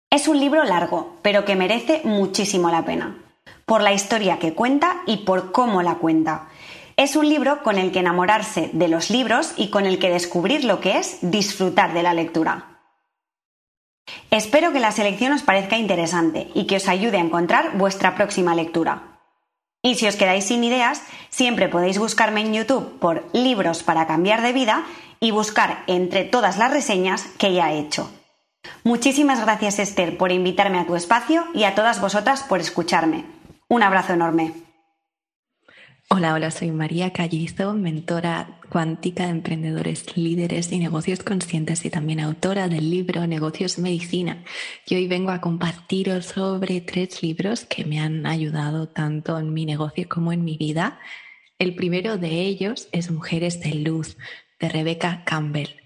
Es 0.09 0.27
un 0.27 0.39
libro 0.39 0.63
largo, 0.63 1.17
pero 1.21 1.45
que 1.45 1.55
merece 1.55 2.01
muchísimo 2.03 2.69
la 2.69 2.83
pena, 2.83 3.17
por 3.65 3.81
la 3.81 3.93
historia 3.93 4.39
que 4.39 4.53
cuenta 4.53 4.97
y 5.05 5.17
por 5.17 5.51
cómo 5.51 5.81
la 5.81 5.95
cuenta, 5.95 6.49
es 6.97 7.15
un 7.15 7.27
libro 7.27 7.63
con 7.63 7.77
el 7.77 7.91
que 7.91 7.99
enamorarse 7.99 8.69
de 8.73 8.87
los 8.87 9.09
libros 9.09 9.53
y 9.57 9.69
con 9.69 9.85
el 9.85 9.97
que 9.97 10.09
descubrir 10.09 10.65
lo 10.65 10.81
que 10.81 10.97
es 10.97 11.17
disfrutar 11.21 11.93
de 11.93 12.03
la 12.03 12.13
lectura. 12.13 12.70
Espero 14.31 14.71
que 14.71 14.79
la 14.79 14.93
selección 14.93 15.33
os 15.33 15.43
parezca 15.43 15.77
interesante 15.77 16.49
y 16.53 16.65
que 16.65 16.77
os 16.77 16.87
ayude 16.87 17.17
a 17.17 17.21
encontrar 17.21 17.77
vuestra 17.77 18.15
próxima 18.15 18.55
lectura. 18.55 19.19
Y 19.83 19.95
si 19.95 20.07
os 20.07 20.15
quedáis 20.15 20.45
sin 20.45 20.63
ideas, 20.63 21.03
siempre 21.29 21.67
podéis 21.67 21.99
buscarme 21.99 22.39
en 22.39 22.53
YouTube 22.53 22.97
por 22.99 23.27
Libros 23.33 23.83
para 23.83 24.07
cambiar 24.07 24.41
de 24.41 24.53
vida 24.53 24.85
y 25.19 25.31
buscar 25.31 25.83
entre 25.87 26.23
todas 26.23 26.57
las 26.57 26.71
reseñas 26.71 27.25
que 27.37 27.51
ya 27.53 27.73
he 27.73 27.79
hecho. 27.79 28.09
Muchísimas 28.85 29.41
gracias 29.41 29.79
Esther 29.79 30.17
por 30.17 30.31
invitarme 30.31 30.79
a 30.79 30.85
tu 30.85 30.95
espacio 30.95 31.45
y 31.53 31.65
a 31.65 31.75
todas 31.75 31.99
vosotras 31.99 32.43
por 32.43 32.61
escucharme. 32.61 33.25
Un 33.67 33.83
abrazo 33.83 34.13
enorme. 34.13 34.53
Hola, 36.13 36.33
hola, 36.33 36.51
soy 36.51 36.71
María 36.71 37.13
Callizo, 37.13 37.73
mentora 37.73 38.59
cuántica 38.67 39.23
de 39.23 39.29
emprendedores, 39.29 40.17
líderes 40.17 40.69
y 40.73 40.77
negocios 40.77 41.23
conscientes 41.23 41.85
y 41.85 41.89
también 41.89 42.19
autora 42.19 42.67
del 42.67 42.89
libro 42.91 43.25
Negocios 43.27 43.79
Medicina. 43.79 44.43
Y 44.85 44.95
hoy 44.95 45.07
vengo 45.07 45.31
a 45.31 45.39
compartiros 45.39 46.25
sobre 46.25 46.81
tres 46.81 47.23
libros 47.23 47.63
que 47.63 47.85
me 47.85 48.01
han 48.01 48.25
ayudado 48.25 48.89
tanto 48.89 49.39
en 49.39 49.53
mi 49.53 49.65
negocio 49.65 50.09
como 50.09 50.33
en 50.33 50.43
mi 50.43 50.57
vida. 50.57 50.99
El 51.57 51.75
primero 51.75 52.17
de 52.17 52.41
ellos 52.41 52.89
es 52.91 53.09
Mujeres 53.09 53.61
de 53.61 53.75
Luz, 53.75 54.17
de 54.59 54.67
Rebecca 54.67 55.23
Campbell. 55.23 55.80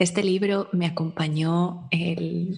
Este 0.00 0.22
libro 0.22 0.70
me 0.72 0.86
acompañó 0.86 1.86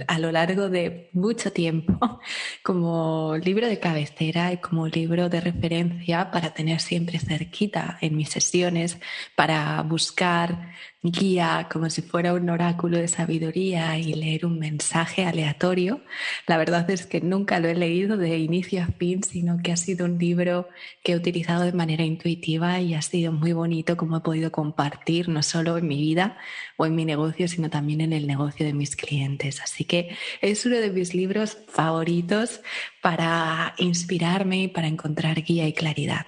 a 0.06 0.18
lo 0.20 0.30
largo 0.30 0.68
de 0.68 1.10
mucho 1.12 1.52
tiempo 1.52 2.20
como 2.62 3.36
libro 3.36 3.66
de 3.66 3.80
cabecera 3.80 4.52
y 4.52 4.58
como 4.58 4.86
libro 4.86 5.28
de 5.28 5.40
referencia 5.40 6.30
para 6.30 6.54
tener 6.54 6.78
siempre 6.78 7.18
cerquita 7.18 7.98
en 8.00 8.16
mis 8.16 8.28
sesiones, 8.28 9.00
para 9.34 9.82
buscar 9.82 10.70
guía 11.02 11.68
como 11.70 11.90
si 11.90 12.00
fuera 12.00 12.32
un 12.32 12.48
oráculo 12.48 12.96
de 12.96 13.08
sabiduría 13.08 13.98
y 13.98 14.14
leer 14.14 14.46
un 14.46 14.58
mensaje 14.60 15.24
aleatorio. 15.24 16.00
La 16.46 16.56
verdad 16.58 16.88
es 16.90 17.06
que 17.06 17.20
nunca 17.20 17.58
lo 17.58 17.68
he 17.68 17.74
leído 17.74 18.16
de 18.16 18.38
inicio 18.38 18.84
a 18.84 18.86
fin, 18.86 19.24
sino 19.24 19.58
que 19.62 19.72
ha 19.72 19.76
sido 19.76 20.06
un 20.06 20.18
libro 20.18 20.68
que 21.02 21.12
he 21.12 21.16
utilizado 21.16 21.64
de 21.64 21.72
manera 21.72 22.04
intuitiva 22.04 22.80
y 22.80 22.94
ha 22.94 23.02
sido 23.02 23.32
muy 23.32 23.52
bonito 23.52 23.96
como 23.96 24.18
he 24.18 24.20
podido 24.20 24.52
compartir, 24.52 25.28
no 25.28 25.42
solo 25.42 25.76
en 25.76 25.88
mi 25.88 25.96
vida 25.96 26.38
o 26.76 26.86
en 26.86 26.94
mi 26.94 27.04
negocio, 27.04 27.48
sino 27.48 27.68
también 27.68 28.00
en 28.00 28.12
el 28.12 28.28
negocio 28.28 28.64
de 28.64 28.72
mis 28.72 28.94
clientes. 28.94 29.60
Así 29.60 29.84
que 29.84 30.16
es 30.40 30.64
uno 30.66 30.76
de 30.76 30.90
mis 30.90 31.14
libros 31.14 31.58
favoritos 31.68 32.60
para 33.00 33.74
inspirarme 33.78 34.62
y 34.64 34.68
para 34.68 34.86
encontrar 34.86 35.42
guía 35.42 35.66
y 35.66 35.72
claridad. 35.72 36.26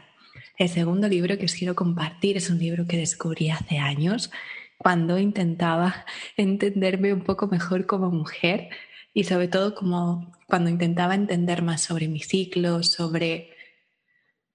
El 0.56 0.68
segundo 0.68 1.08
libro 1.08 1.36
que 1.36 1.46
os 1.46 1.54
quiero 1.54 1.74
compartir 1.74 2.36
es 2.36 2.48
un 2.48 2.58
libro 2.58 2.86
que 2.86 2.96
descubrí 2.96 3.50
hace 3.50 3.78
años 3.78 4.30
cuando 4.78 5.18
intentaba 5.18 6.04
entenderme 6.36 7.12
un 7.12 7.22
poco 7.22 7.46
mejor 7.46 7.86
como 7.86 8.10
mujer 8.10 8.70
y 9.12 9.24
sobre 9.24 9.48
todo 9.48 9.74
como 9.74 10.32
cuando 10.48 10.70
intentaba 10.70 11.14
entender 11.14 11.62
más 11.62 11.82
sobre 11.82 12.08
mi 12.08 12.20
ciclo, 12.20 12.82
sobre 12.82 13.50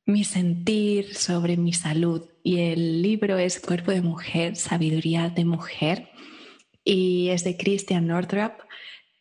mi 0.05 0.23
sentir, 0.23 1.15
sobre 1.15 1.55
mi 1.55 1.71
salud. 1.71 2.29
Y 2.43 2.59
el 2.59 3.01
libro 3.01 3.37
es 3.37 3.59
Cuerpo 3.59 3.91
de 3.91 4.01
Mujer, 4.01 4.55
Sabiduría 4.55 5.29
de 5.29 5.45
Mujer 5.45 6.09
y 6.83 7.29
es 7.29 7.43
de 7.43 7.55
Christian 7.55 8.07
Northrop 8.07 8.53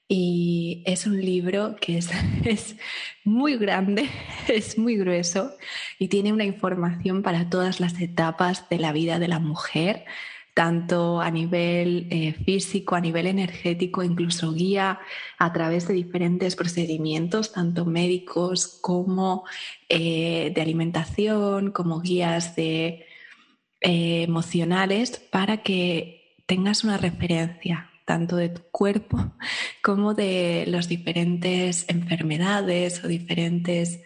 y 0.08 0.82
es 0.86 1.06
un 1.06 1.20
libro 1.20 1.76
que 1.76 1.98
es, 1.98 2.10
es, 2.44 2.76
muy 3.24 3.56
grande, 3.58 4.08
es 4.48 4.78
muy 4.78 4.96
grueso 4.96 5.52
y 5.98 6.08
tiene 6.08 6.32
una 6.32 6.44
información 6.44 7.22
para 7.22 7.50
todas 7.50 7.78
las 7.78 8.00
etapas 8.00 8.68
de 8.70 8.78
la 8.78 8.92
vida 8.92 9.18
de 9.18 9.28
la 9.28 9.38
mujer 9.38 10.06
tanto 10.58 11.20
a 11.20 11.30
nivel 11.30 12.08
eh, 12.10 12.32
físico, 12.32 12.96
a 12.96 13.00
nivel 13.00 13.28
energético, 13.28 14.02
incluso 14.02 14.52
guía 14.52 14.98
a 15.38 15.52
través 15.52 15.86
de 15.86 15.94
diferentes 15.94 16.56
procedimientos, 16.56 17.52
tanto 17.52 17.84
médicos 17.84 18.66
como 18.82 19.44
eh, 19.88 20.50
de 20.52 20.60
alimentación, 20.60 21.70
como 21.70 22.00
guías 22.00 22.54
eh, 22.56 23.06
emocionales, 23.80 25.18
para 25.30 25.58
que 25.58 26.34
tengas 26.46 26.82
una 26.82 26.98
referencia 26.98 27.92
tanto 28.04 28.34
de 28.34 28.48
tu 28.48 28.62
cuerpo 28.72 29.16
como 29.80 30.12
de 30.14 30.64
las 30.66 30.88
diferentes 30.88 31.88
enfermedades 31.88 33.04
o 33.04 33.06
diferentes 33.06 34.00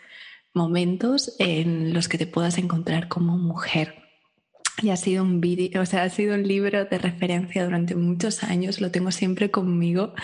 momentos 0.52 1.34
en 1.38 1.94
los 1.94 2.08
que 2.08 2.18
te 2.18 2.26
puedas 2.26 2.58
encontrar 2.58 3.08
como 3.08 3.38
mujer. 3.38 4.01
Y 4.80 4.88
ha 4.88 4.96
sido 4.96 5.22
un 5.22 5.40
vídeo, 5.40 5.82
o 5.82 5.86
sea, 5.86 6.02
ha 6.02 6.08
sido 6.08 6.34
un 6.34 6.48
libro 6.48 6.86
de 6.86 6.98
referencia 6.98 7.64
durante 7.64 7.94
muchos 7.94 8.42
años, 8.42 8.80
lo 8.80 8.90
tengo 8.90 9.12
siempre 9.12 9.50
conmigo, 9.50 10.14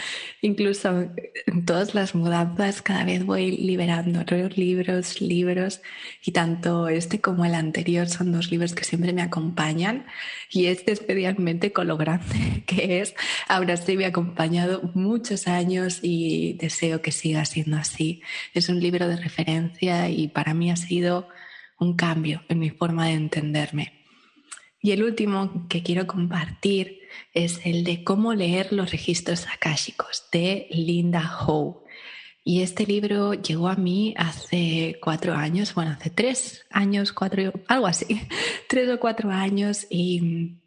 incluso 0.41 1.11
en 1.47 1.67
todas 1.67 1.95
las 1.95 2.15
mudanzas, 2.15 2.81
cada 2.81 3.05
vez 3.05 3.25
voy 3.27 3.57
liberando 3.59 4.25
libros, 4.57 5.21
libros, 5.21 5.83
y 6.25 6.33
tanto 6.33 6.89
este 6.89 7.21
como 7.21 7.45
el 7.45 7.55
anterior 7.55 8.09
son 8.09 8.33
dos 8.33 8.51
libros 8.51 8.75
que 8.75 8.85
siempre 8.85 9.13
me 9.13 9.21
acompañan, 9.21 10.07
y 10.51 10.67
este 10.67 10.93
especialmente 10.93 11.71
con 11.73 11.87
lo 11.87 11.99
grande 11.99 12.65
que 12.67 13.01
es, 13.01 13.15
ahora 13.49 13.77
sí 13.77 13.99
me 13.99 14.07
ha 14.07 14.09
acompañado 14.09 14.91
muchos 14.95 15.47
años 15.47 16.01
y 16.03 16.55
deseo 16.55 17.03
que 17.03 17.13
siga 17.13 17.45
siendo 17.45 17.77
así. 17.77 18.23
Es 18.55 18.71
un 18.71 18.81
libro 18.81 19.09
de 19.09 19.17
referencia 19.17 20.09
y 20.09 20.29
para 20.29 20.55
mí 20.55 20.71
ha 20.71 20.77
sido 20.77 21.29
un 21.79 21.97
cambio 21.97 22.43
en 22.49 22.59
mi 22.59 22.71
forma 22.71 23.07
de 23.07 23.13
entenderme. 23.13 23.98
Y 24.81 24.93
el 24.93 25.03
último 25.03 25.67
que 25.69 25.83
quiero 25.83 26.07
compartir 26.07 27.01
es 27.35 27.61
el 27.65 27.85
de 27.85 28.05
cómo 28.05 28.35
leer 28.35 28.73
los 28.73 28.93
registros 28.93 29.47
akáshicos 29.49 30.25
de 30.33 30.69
Linda 30.71 31.39
Howe. 31.41 31.83
Y 32.45 32.63
este 32.63 32.87
libro 32.87 33.35
llegó 33.35 33.69
a 33.69 33.77
mí 33.77 34.15
hace 34.17 34.99
cuatro 35.03 35.35
años, 35.35 35.75
bueno, 35.75 35.91
hace 35.91 36.11
tres 36.11 36.65
años, 36.71 37.13
cuatro, 37.13 37.53
algo 37.67 37.87
así, 37.87 38.07
tres 38.69 38.89
o 38.89 38.99
cuatro 38.99 39.31
años 39.31 39.87
y 39.91 40.59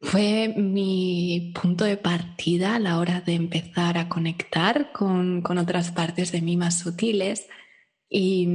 fue 0.00 0.54
mi 0.56 1.52
punto 1.60 1.84
de 1.84 1.96
partida 1.96 2.76
a 2.76 2.78
la 2.78 2.98
hora 2.98 3.20
de 3.20 3.34
empezar 3.34 3.98
a 3.98 4.08
conectar 4.08 4.92
con, 4.92 5.42
con 5.42 5.58
otras 5.58 5.90
partes 5.90 6.30
de 6.30 6.40
mí 6.40 6.56
más 6.56 6.78
sutiles 6.78 7.48
y 8.08 8.46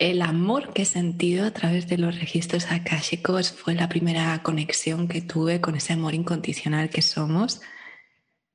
el 0.00 0.22
amor 0.22 0.72
que 0.72 0.82
he 0.82 0.86
sentido 0.86 1.44
a 1.44 1.50
través 1.50 1.86
de 1.86 1.98
los 1.98 2.18
registros 2.18 2.72
akáshicos 2.72 3.52
fue 3.52 3.74
la 3.74 3.90
primera 3.90 4.42
conexión 4.42 5.08
que 5.08 5.20
tuve 5.20 5.60
con 5.60 5.76
ese 5.76 5.92
amor 5.92 6.14
incondicional 6.14 6.88
que 6.88 7.02
somos. 7.02 7.60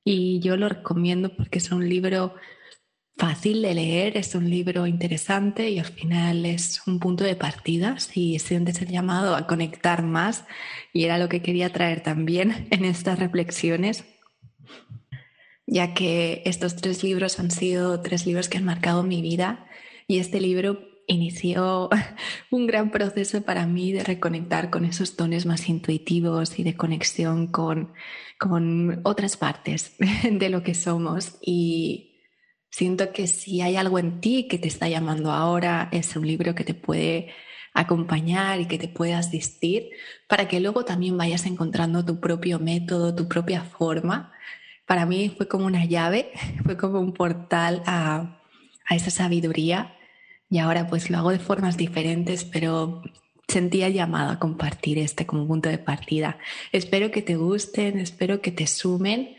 Y 0.03 0.39
yo 0.39 0.57
lo 0.57 0.67
recomiendo 0.67 1.35
porque 1.35 1.59
es 1.59 1.71
un 1.71 1.87
libro 1.87 2.33
fácil 3.15 3.61
de 3.61 3.75
leer, 3.75 4.17
es 4.17 4.33
un 4.33 4.49
libro 4.49 4.87
interesante 4.87 5.69
y 5.69 5.77
al 5.77 5.85
final 5.85 6.47
es 6.47 6.81
un 6.87 6.99
punto 6.99 7.23
de 7.23 7.35
partida 7.35 7.99
si 7.99 8.39
sientes 8.39 8.81
el 8.81 8.87
llamado 8.87 9.35
a 9.35 9.45
conectar 9.45 10.01
más. 10.01 10.45
Y 10.93 11.03
era 11.03 11.19
lo 11.19 11.29
que 11.29 11.43
quería 11.43 11.71
traer 11.71 12.01
también 12.01 12.67
en 12.71 12.85
estas 12.85 13.19
reflexiones, 13.19 14.03
ya 15.67 15.93
que 15.93 16.41
estos 16.45 16.75
tres 16.75 17.03
libros 17.03 17.39
han 17.39 17.51
sido 17.51 18.01
tres 18.01 18.25
libros 18.25 18.49
que 18.49 18.57
han 18.57 18.65
marcado 18.65 19.03
mi 19.03 19.21
vida 19.21 19.67
y 20.07 20.17
este 20.17 20.41
libro 20.41 20.94
inició 21.07 21.89
un 22.51 22.67
gran 22.67 22.91
proceso 22.91 23.43
para 23.43 23.65
mí 23.65 23.91
de 23.91 24.03
reconectar 24.03 24.69
con 24.69 24.85
esos 24.85 25.15
tonos 25.15 25.45
más 25.45 25.67
intuitivos 25.69 26.59
y 26.59 26.63
de 26.63 26.75
conexión 26.75 27.47
con, 27.47 27.93
con 28.39 29.01
otras 29.03 29.37
partes 29.37 29.95
de 30.29 30.49
lo 30.49 30.63
que 30.63 30.73
somos. 30.73 31.37
Y 31.41 32.21
siento 32.69 33.11
que 33.11 33.27
si 33.27 33.61
hay 33.61 33.75
algo 33.75 33.99
en 33.99 34.19
ti 34.19 34.47
que 34.47 34.57
te 34.57 34.67
está 34.67 34.87
llamando 34.87 35.31
ahora, 35.31 35.89
es 35.91 36.15
un 36.15 36.27
libro 36.27 36.55
que 36.55 36.63
te 36.63 36.73
puede 36.73 37.33
acompañar 37.73 38.61
y 38.61 38.67
que 38.67 38.77
te 38.77 38.87
puede 38.87 39.13
asistir 39.13 39.89
para 40.29 40.47
que 40.47 40.61
luego 40.61 40.85
también 40.85 41.17
vayas 41.17 41.45
encontrando 41.45 42.05
tu 42.05 42.21
propio 42.21 42.57
método, 42.57 43.13
tu 43.13 43.27
propia 43.27 43.63
forma. 43.63 44.31
Para 44.85 45.05
mí 45.05 45.33
fue 45.35 45.47
como 45.47 45.65
una 45.65 45.85
llave, 45.85 46.31
fue 46.63 46.77
como 46.77 46.99
un 46.99 47.13
portal 47.13 47.83
a, 47.85 48.41
a 48.87 48.95
esa 48.95 49.11
sabiduría 49.11 49.94
y 50.49 50.59
ahora 50.59 50.87
pues 50.87 51.09
lo 51.09 51.17
hago 51.17 51.31
de 51.31 51.39
formas 51.39 51.77
diferentes, 51.77 52.43
pero 52.43 53.01
sentía 53.47 53.89
llamado 53.89 54.31
a 54.31 54.39
compartir 54.39 54.97
este 54.97 55.25
como 55.25 55.47
punto 55.47 55.69
de 55.69 55.77
partida. 55.77 56.37
Espero 56.71 57.11
que 57.11 57.21
te 57.21 57.35
gusten, 57.35 57.99
espero 57.99 58.41
que 58.41 58.51
te 58.51 58.67
sumen 58.67 59.35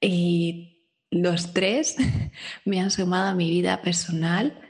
y 0.00 0.88
los 1.10 1.52
tres 1.52 1.96
me 2.64 2.80
han 2.80 2.90
sumado 2.90 3.28
a 3.28 3.34
mi 3.34 3.50
vida 3.50 3.80
personal. 3.82 4.60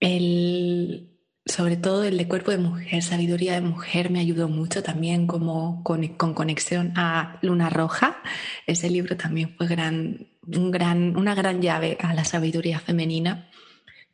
El, 0.00 1.18
sobre 1.46 1.76
todo 1.76 2.04
el 2.04 2.18
de 2.18 2.28
cuerpo 2.28 2.50
de 2.50 2.58
mujer, 2.58 3.02
sabiduría 3.02 3.54
de 3.54 3.60
mujer, 3.60 4.10
me 4.10 4.20
ayudó 4.20 4.48
mucho 4.48 4.82
también 4.82 5.26
como 5.26 5.82
con, 5.82 6.06
con 6.08 6.34
conexión 6.34 6.92
a 6.96 7.38
Luna 7.42 7.70
Roja. 7.70 8.22
Ese 8.66 8.90
libro 8.90 9.16
también 9.16 9.54
fue 9.56 9.66
gran, 9.66 10.28
un 10.42 10.70
gran, 10.70 11.16
una 11.16 11.34
gran 11.34 11.62
llave 11.62 11.96
a 12.00 12.14
la 12.14 12.24
sabiduría 12.24 12.80
femenina 12.80 13.50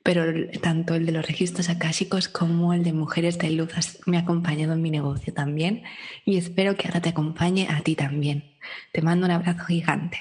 pero 0.02 0.24
tanto 0.60 0.94
el 0.94 1.06
de 1.06 1.12
los 1.12 1.26
registros 1.26 1.68
akáshicos 1.68 2.28
como 2.28 2.72
el 2.72 2.82
de 2.82 2.92
Mujeres 2.92 3.38
de 3.38 3.50
Luz 3.50 3.72
me 4.06 4.16
ha 4.16 4.20
acompañado 4.20 4.72
en 4.72 4.82
mi 4.82 4.90
negocio 4.90 5.32
también 5.34 5.82
y 6.24 6.38
espero 6.38 6.76
que 6.76 6.88
ahora 6.88 7.02
te 7.02 7.10
acompañe 7.10 7.68
a 7.70 7.80
ti 7.82 7.94
también. 7.94 8.56
Te 8.92 9.02
mando 9.02 9.26
un 9.26 9.32
abrazo 9.32 9.64
gigante. 9.66 10.18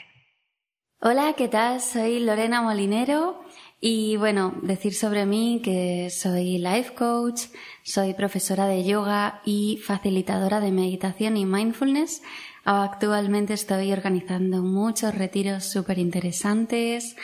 Hola, 1.01 1.33
¿qué 1.37 1.47
tal? 1.47 1.79
Soy 1.79 2.19
Lorena 2.19 2.61
Molinero 2.61 3.39
y 3.79 4.17
bueno, 4.17 4.55
decir 4.61 4.93
sobre 4.93 5.25
mí 5.25 5.61
que 5.63 6.09
soy 6.09 6.57
life 6.57 6.93
coach, 6.93 7.43
soy 7.83 8.13
profesora 8.13 8.67
de 8.67 8.83
yoga 8.83 9.41
y 9.45 9.77
facilitadora 9.77 10.59
de 10.59 10.71
meditación 10.71 11.37
y 11.37 11.45
mindfulness. 11.45 12.21
Actualmente 12.65 13.53
estoy 13.53 13.93
organizando 13.93 14.61
muchos 14.61 15.15
retiros 15.15 15.63
súper 15.63 15.99
interesantes 15.99 17.15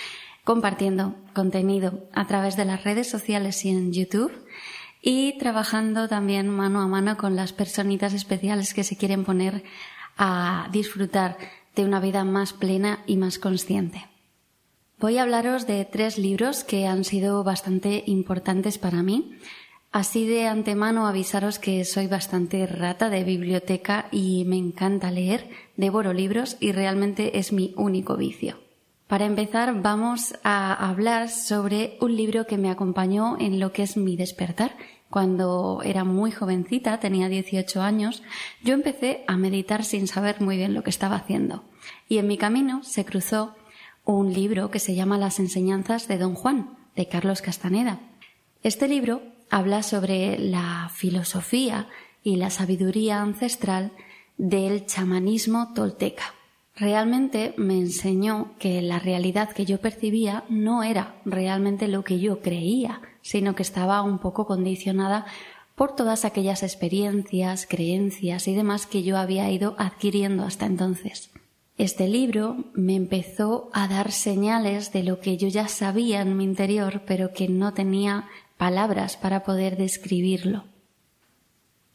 compartiendo 0.46 1.16
contenido 1.34 2.08
a 2.14 2.28
través 2.28 2.56
de 2.56 2.64
las 2.64 2.86
redes 2.86 3.10
sociales 3.10 3.66
y 3.66 3.70
en 3.72 3.92
YouTube 3.92 4.32
y 5.02 5.38
trabajando 5.38 6.08
también 6.08 6.48
mano 6.48 6.82
a 6.82 6.88
mano 6.88 7.18
con 7.18 7.36
las 7.36 7.52
personitas 7.52 8.14
especiales 8.14 8.74
que 8.74 8.84
se 8.84 8.96
quieren 8.96 9.26
poner 9.26 9.64
a 10.18 10.70
disfrutar 10.72 11.38
de 11.76 11.84
una 11.84 12.00
vida 12.00 12.24
más 12.24 12.54
plena 12.54 13.04
y 13.06 13.18
más 13.18 13.38
consciente. 13.38 14.08
Voy 15.00 15.18
a 15.18 15.24
hablaros 15.24 15.68
de 15.68 15.84
tres 15.84 16.18
libros 16.18 16.64
que 16.64 16.88
han 16.88 17.04
sido 17.04 17.44
bastante 17.44 18.04
importantes 18.06 18.78
para 18.78 19.04
mí. 19.04 19.38
Así 19.92 20.26
de 20.26 20.48
antemano 20.48 21.08
avisaros 21.08 21.60
que 21.60 21.84
soy 21.86 22.08
bastante 22.08 22.66
rata 22.66 23.10
de 23.10 23.24
biblioteca 23.24 24.08
y 24.12 24.46
me 24.46 24.58
encanta 24.58 25.12
leer, 25.12 25.50
devoro 25.76 26.14
libros 26.14 26.58
y 26.60 26.72
realmente 26.72 27.40
es 27.40 27.52
mi 27.52 27.74
único 27.78 28.16
vicio. 28.16 28.65
Para 29.08 29.26
empezar, 29.26 29.84
vamos 29.84 30.34
a 30.44 30.74
hablar 30.90 31.30
sobre 31.30 31.96
un 32.02 32.16
libro 32.16 32.48
que 32.48 32.58
me 32.58 32.72
acompañó 32.72 33.38
en 33.40 33.60
lo 33.60 33.72
que 33.72 33.84
es 33.84 33.98
mi 33.98 34.18
despertar. 34.18 34.76
Cuando 35.12 35.82
era 35.86 36.04
muy 36.04 36.32
jovencita, 36.32 37.00
tenía 37.00 37.30
18 37.30 37.84
años, 37.84 38.24
yo 38.64 38.74
empecé 38.74 39.24
a 39.28 39.38
meditar 39.38 39.84
sin 39.84 40.08
saber 40.08 40.42
muy 40.42 40.58
bien 40.58 40.74
lo 40.74 40.84
que 40.84 40.90
estaba 40.90 41.18
haciendo. 41.18 41.64
Y 42.10 42.18
en 42.18 42.26
mi 42.26 42.40
camino 42.40 42.84
se 42.84 43.06
cruzó 43.06 43.56
un 44.06 44.34
libro 44.34 44.72
que 44.72 44.80
se 44.80 44.96
llama 44.96 45.20
Las 45.20 45.40
enseñanzas 45.40 46.08
de 46.08 46.18
Don 46.18 46.34
Juan, 46.34 46.76
de 46.96 47.08
Carlos 47.08 47.44
Castaneda. 47.44 48.00
Este 48.64 48.88
libro 48.88 49.22
habla 49.52 49.84
sobre 49.84 50.40
la 50.40 50.90
filosofía 50.92 51.90
y 52.24 52.38
la 52.38 52.50
sabiduría 52.50 53.22
ancestral 53.22 53.92
del 54.38 54.88
chamanismo 54.88 55.74
tolteca 55.76 56.35
realmente 56.76 57.54
me 57.58 57.78
enseñó 57.78 58.52
que 58.60 58.82
la 58.82 59.00
realidad 59.00 59.50
que 59.50 59.66
yo 59.66 59.80
percibía 59.80 60.44
no 60.50 60.84
era 60.84 61.16
realmente 61.26 61.88
lo 61.88 62.04
que 62.04 62.20
yo 62.20 62.42
creía, 62.42 63.02
sino 63.22 63.56
que 63.56 63.64
estaba 63.64 64.02
un 64.02 64.20
poco 64.20 64.46
condicionada 64.46 65.26
por 65.76 65.96
todas 65.96 66.26
aquellas 66.26 66.64
experiencias, 66.64 67.66
creencias 67.70 68.48
y 68.48 68.56
demás 68.56 68.86
que 68.86 69.04
yo 69.04 69.18
había 69.18 69.50
ido 69.52 69.76
adquiriendo 69.78 70.44
hasta 70.44 70.66
entonces. 70.66 71.32
Este 71.78 72.08
libro 72.08 72.66
me 72.74 72.96
empezó 72.96 73.70
a 73.74 73.90
dar 73.90 74.14
señales 74.14 74.94
de 74.94 75.04
lo 75.04 75.20
que 75.20 75.36
yo 75.36 75.50
ya 75.50 75.68
sabía 75.68 76.22
en 76.22 76.38
mi 76.38 76.46
interior, 76.46 77.02
pero 77.06 77.34
que 77.34 77.50
no 77.50 77.74
tenía 77.74 78.30
palabras 78.58 79.18
para 79.18 79.44
poder 79.44 79.76
describirlo. 79.76 80.64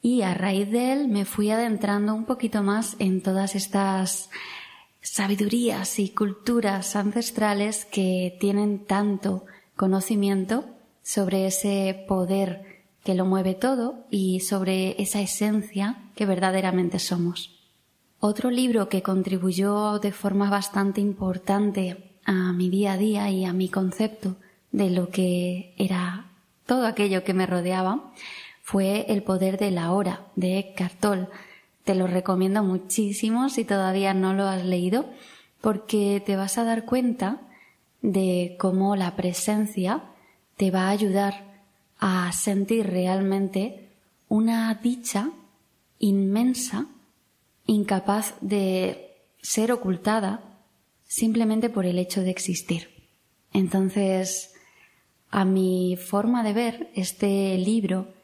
Y 0.02 0.22
a 0.22 0.34
raíz 0.34 0.70
de 0.70 0.92
él 0.92 1.08
me 1.08 1.24
fui 1.24 1.50
adentrando 1.50 2.14
un 2.14 2.26
poquito 2.26 2.62
más 2.62 2.96
en 2.98 3.22
todas 3.22 3.54
estas 3.54 4.28
sabidurías 5.02 5.98
y 5.98 6.10
culturas 6.10 6.96
ancestrales 6.96 7.84
que 7.84 8.36
tienen 8.40 8.84
tanto 8.84 9.44
conocimiento 9.76 10.64
sobre 11.02 11.46
ese 11.46 12.04
poder 12.06 12.84
que 13.04 13.14
lo 13.14 13.24
mueve 13.24 13.54
todo 13.54 14.04
y 14.10 14.40
sobre 14.40 15.00
esa 15.02 15.20
esencia 15.20 16.10
que 16.14 16.26
verdaderamente 16.26 16.98
somos. 16.98 17.58
Otro 18.18 18.50
libro 18.50 18.90
que 18.90 19.02
contribuyó 19.02 19.98
de 19.98 20.12
forma 20.12 20.50
bastante 20.50 21.00
importante 21.00 22.18
a 22.26 22.52
mi 22.52 22.68
día 22.68 22.92
a 22.92 22.96
día 22.98 23.30
y 23.30 23.46
a 23.46 23.54
mi 23.54 23.70
concepto 23.70 24.36
de 24.72 24.90
lo 24.90 25.08
que 25.08 25.74
era 25.78 26.30
todo 26.66 26.86
aquello 26.86 27.24
que 27.24 27.34
me 27.34 27.46
rodeaba 27.46 28.12
fue 28.62 29.06
El 29.08 29.22
poder 29.22 29.58
de 29.58 29.70
la 29.70 29.90
hora 29.92 30.26
de 30.36 30.58
Eckhart 30.58 31.00
Tolle. 31.00 31.26
Te 31.90 31.96
lo 31.96 32.06
recomiendo 32.06 32.62
muchísimo 32.62 33.48
si 33.48 33.64
todavía 33.64 34.14
no 34.14 34.32
lo 34.32 34.44
has 34.44 34.64
leído 34.64 35.10
porque 35.60 36.22
te 36.24 36.36
vas 36.36 36.56
a 36.56 36.62
dar 36.62 36.84
cuenta 36.84 37.40
de 38.00 38.54
cómo 38.60 38.94
la 38.94 39.16
presencia 39.16 40.04
te 40.56 40.70
va 40.70 40.82
a 40.82 40.90
ayudar 40.90 41.64
a 41.98 42.30
sentir 42.30 42.86
realmente 42.86 43.88
una 44.28 44.72
dicha 44.80 45.32
inmensa, 45.98 46.86
incapaz 47.66 48.36
de 48.40 49.16
ser 49.42 49.72
ocultada 49.72 50.60
simplemente 51.08 51.70
por 51.70 51.86
el 51.86 51.98
hecho 51.98 52.20
de 52.20 52.30
existir. 52.30 52.88
Entonces, 53.52 54.54
a 55.28 55.44
mi 55.44 55.96
forma 55.96 56.44
de 56.44 56.52
ver 56.52 56.90
este 56.94 57.58
libro, 57.58 58.14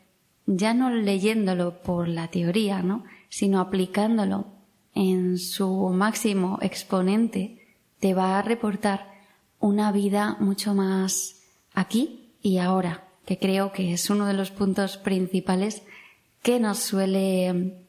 ya 0.47 0.73
no 0.73 0.91
leyéndolo 0.91 1.83
por 1.83 2.07
la 2.07 2.29
teoría, 2.29 2.81
¿no? 2.81 3.03
Sino 3.29 3.61
aplicándolo 3.61 4.47
en 4.95 5.39
su 5.39 5.91
máximo 5.91 6.59
exponente, 6.63 7.67
te 8.01 8.15
va 8.15 8.39
a 8.39 8.43
reportar 8.43 9.13
una 9.59 9.93
vida 9.93 10.37
mucho 10.41 10.75
más 10.75 11.43
aquí 11.75 12.35
y 12.43 12.59
ahora, 12.59 13.09
que 13.27 13.39
creo 13.39 13.73
que 13.73 13.93
es 13.93 14.09
uno 14.09 14.27
de 14.27 14.35
los 14.35 14.51
puntos 14.51 14.97
principales 14.97 15.83
que 16.43 16.61
nos 16.61 16.79
suele, 16.79 17.83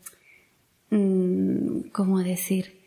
mm, 0.90 1.90
¿cómo 1.92 2.20
decir? 2.20 2.82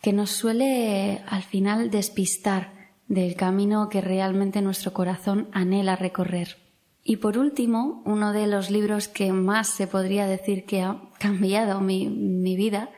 Que 0.00 0.12
nos 0.12 0.30
suele 0.30 1.22
al 1.26 1.42
final 1.42 1.90
despistar 1.90 2.92
del 3.08 3.34
camino 3.34 3.88
que 3.88 4.00
realmente 4.00 4.62
nuestro 4.62 4.92
corazón 4.92 5.48
anhela 5.52 5.96
recorrer. 5.96 6.65
Y 7.08 7.18
por 7.18 7.38
último, 7.38 8.02
uno 8.04 8.32
de 8.32 8.48
los 8.48 8.68
libros 8.68 9.06
que 9.06 9.32
más 9.32 9.68
se 9.68 9.86
podría 9.86 10.26
decir 10.26 10.64
que 10.64 10.82
ha 10.82 11.00
cambiado 11.20 11.80
mi, 11.80 12.08
mi 12.08 12.56
vida 12.56 12.90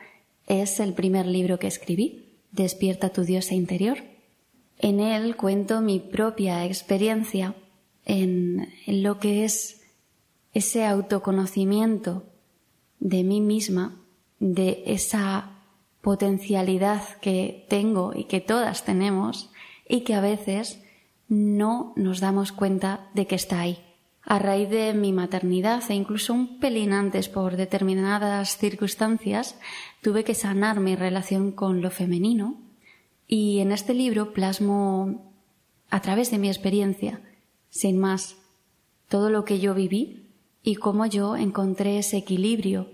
es 0.47 0.79
el 0.79 0.93
primer 0.93 1.27
libro 1.27 1.59
que 1.59 1.67
escribí, 1.67 2.25
Despierta 2.51 3.09
tu 3.09 3.23
diosa 3.23 3.53
interior. 3.53 3.99
En 4.79 4.99
él 4.99 5.35
cuento 5.35 5.81
mi 5.81 5.99
propia 5.99 6.65
experiencia 6.65 7.53
en, 8.05 8.67
lo 8.87 9.19
que 9.19 9.45
es 9.45 9.81
ese 10.53 10.87
autoconocimiento 10.87 12.23
de 12.99 13.23
mí 13.23 13.41
misma, 13.41 14.01
de 14.39 14.81
esa 14.87 15.51
potencialidad 16.01 17.03
que 17.21 17.67
tengo 17.69 18.13
y 18.15 18.23
que 18.23 18.41
todas 18.41 18.83
tenemos 18.83 19.51
y 19.87 20.01
que 20.01 20.15
a 20.15 20.21
veces 20.21 20.81
no 21.27 21.93
nos 21.95 22.19
damos 22.19 22.51
cuenta 22.51 23.11
de 23.13 23.27
que 23.27 23.35
está 23.35 23.59
ahí. 23.59 23.77
A 24.29 24.37
raíz 24.37 24.69
de 24.69 24.93
mi 24.93 25.11
maternidad 25.11 25.81
e 25.89 25.95
incluso 25.95 26.35
un 26.35 26.59
pelín 26.59 26.93
antes 26.93 27.27
por 27.27 27.57
determinadas 27.57 28.57
circunstancias, 28.57 29.57
tuve 30.03 30.23
que 30.23 30.35
sanar 30.35 30.79
mi 30.79 30.95
relación 30.95 31.51
con 31.51 31.81
lo 31.81 31.89
femenino 31.89 32.61
y 33.27 33.57
en 33.57 33.71
este 33.71 33.95
libro 33.95 34.31
plasmo 34.31 35.33
a 35.89 35.99
través 36.03 36.29
de 36.29 36.37
mi 36.37 36.47
experiencia 36.47 37.21
sin 37.71 37.97
más, 37.97 38.37
todo 39.07 39.31
lo 39.31 39.45
que 39.45 39.57
yo 39.57 39.73
viví 39.73 40.27
y 40.61 40.75
cómo 40.75 41.07
yo 41.07 41.35
encontré 41.35 41.97
ese 41.97 42.17
equilibrio 42.17 42.91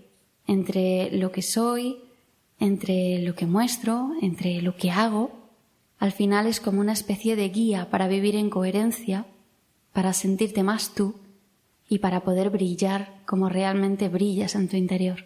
entre 0.47 1.11
lo 1.11 1.33
que 1.33 1.41
soy, 1.41 1.97
entre 2.61 3.19
lo 3.19 3.35
que 3.35 3.45
muestro, 3.45 4.11
entre 4.21 4.61
lo 4.61 4.77
que 4.77 4.89
hago. 4.89 5.31
Al 5.99 6.13
final 6.13 6.47
es 6.47 6.61
como 6.61 6.79
una 6.79 6.93
especie 6.93 7.35
de 7.35 7.49
guía 7.49 7.89
para 7.89 8.07
vivir 8.07 8.37
en 8.37 8.49
coherencia, 8.49 9.25
para 9.91 10.13
sentirte 10.13 10.63
más 10.63 10.95
tú 10.95 11.15
y 11.87 11.99
para 11.99 12.21
poder 12.21 12.49
brillar 12.49 13.21
como 13.25 13.49
realmente 13.49 14.09
brillas 14.09 14.55
en 14.55 14.67
tu 14.67 14.77
interior. 14.77 15.25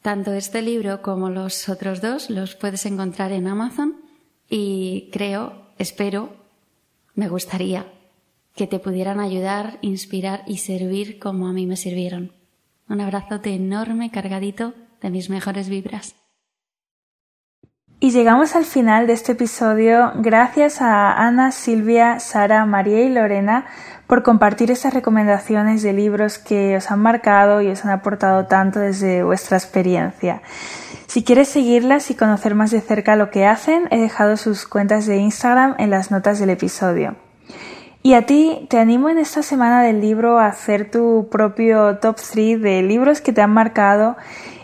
Tanto 0.00 0.32
este 0.32 0.62
libro 0.62 1.02
como 1.02 1.30
los 1.30 1.68
otros 1.68 2.00
dos 2.00 2.30
los 2.30 2.54
puedes 2.56 2.86
encontrar 2.86 3.32
en 3.32 3.46
Amazon 3.46 3.96
y 4.48 5.10
creo, 5.12 5.66
espero, 5.78 6.30
me 7.14 7.28
gustaría 7.28 7.86
que 8.54 8.66
te 8.66 8.78
pudieran 8.78 9.20
ayudar, 9.20 9.78
inspirar 9.80 10.42
y 10.46 10.58
servir 10.58 11.18
como 11.18 11.48
a 11.48 11.52
mí 11.52 11.66
me 11.66 11.76
sirvieron. 11.76 12.32
Un 12.88 13.00
abrazote 13.00 13.54
enorme 13.54 14.10
cargadito 14.10 14.74
de 15.00 15.10
mis 15.10 15.30
mejores 15.30 15.68
vibras. 15.68 16.16
Y 18.00 18.10
llegamos 18.10 18.56
al 18.56 18.64
final 18.64 19.06
de 19.06 19.12
este 19.12 19.32
episodio 19.32 20.10
gracias 20.16 20.82
a 20.82 21.12
Ana, 21.12 21.52
Silvia, 21.52 22.18
Sara, 22.18 22.66
María 22.66 23.04
y 23.04 23.08
Lorena 23.08 23.66
por 24.12 24.22
compartir 24.22 24.70
estas 24.70 24.92
recomendaciones 24.92 25.82
de 25.82 25.94
libros 25.94 26.36
que 26.36 26.76
os 26.76 26.90
han 26.90 27.00
marcado 27.00 27.62
y 27.62 27.68
os 27.68 27.82
han 27.86 27.92
aportado 27.92 28.44
tanto 28.44 28.78
desde 28.78 29.22
vuestra 29.22 29.56
experiencia. 29.56 30.42
Si 31.06 31.24
quieres 31.24 31.48
seguirlas 31.48 32.10
y 32.10 32.14
conocer 32.14 32.54
más 32.54 32.70
de 32.72 32.82
cerca 32.82 33.16
lo 33.16 33.30
que 33.30 33.46
hacen, 33.46 33.88
he 33.90 33.96
dejado 33.98 34.36
sus 34.36 34.66
cuentas 34.66 35.06
de 35.06 35.16
Instagram 35.16 35.76
en 35.78 35.88
las 35.88 36.10
notas 36.10 36.38
del 36.38 36.50
episodio. 36.50 37.16
Y 38.02 38.12
a 38.12 38.26
ti 38.26 38.66
te 38.68 38.78
animo 38.78 39.08
en 39.08 39.16
esta 39.16 39.42
semana 39.42 39.82
del 39.82 40.02
libro 40.02 40.38
a 40.38 40.48
hacer 40.48 40.90
tu 40.90 41.30
propio 41.32 41.96
top 41.96 42.16
3 42.16 42.60
de 42.60 42.82
libros 42.82 43.22
que 43.22 43.32
te 43.32 43.40
han 43.40 43.54
marcado 43.54 44.18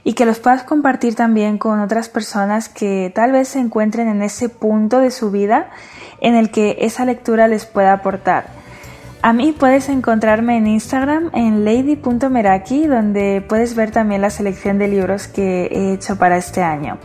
y 0.04 0.12
que 0.12 0.26
los 0.26 0.40
puedas 0.40 0.62
compartir 0.62 1.14
también 1.14 1.56
con 1.56 1.80
otras 1.80 2.11
personas 2.11 2.68
que 2.68 3.11
tal 3.14 3.32
vez 3.32 3.48
se 3.48 3.61
encuentren 3.61 4.08
en 4.08 4.20
ese 4.20 4.50
punto 4.50 5.00
de 5.00 5.11
su 5.11 5.30
vida 5.30 5.70
en 6.20 6.34
el 6.34 6.50
que 6.50 6.76
esa 6.80 7.06
lectura 7.06 7.48
les 7.48 7.64
pueda 7.64 7.94
aportar. 7.94 8.57
A 9.20 9.33
mí 9.33 9.52
puedes 9.52 9.88
encontrarme 9.88 10.59
en 10.59 10.68
Instagram 10.68 11.31
en 11.35 11.64
lady.meraki 11.64 12.87
donde 12.87 13.44
puedes 13.46 13.74
ver 13.74 13.90
también 13.90 14.20
la 14.20 14.31
selección 14.31 14.78
de 14.78 14.87
libros 14.87 15.26
que 15.26 15.66
he 15.66 15.92
hecho 15.92 16.16
para 16.16 16.37
este 16.37 16.62
año. 16.62 16.98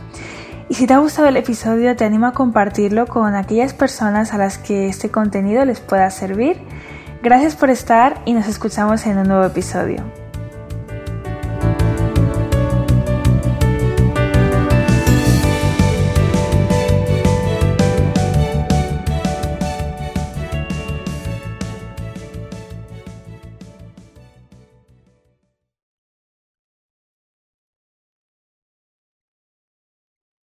Y 0.68 0.74
si 0.74 0.86
te 0.86 0.94
ha 0.94 0.98
gustado 0.98 1.28
el 1.28 1.36
episodio, 1.36 1.96
te 1.96 2.04
animo 2.04 2.26
a 2.26 2.32
compartirlo 2.32 3.06
con 3.06 3.34
aquellas 3.34 3.74
personas 3.74 4.32
a 4.32 4.38
las 4.38 4.58
que 4.58 4.88
este 4.88 5.10
contenido 5.10 5.64
les 5.64 5.80
pueda 5.80 6.08
servir. 6.10 6.56
Gracias 7.22 7.56
por 7.56 7.70
estar 7.70 8.22
y 8.24 8.32
nos 8.32 8.46
escuchamos 8.46 9.04
en 9.06 9.18
un 9.18 9.28
nuevo 9.28 9.44
episodio. 9.44 10.23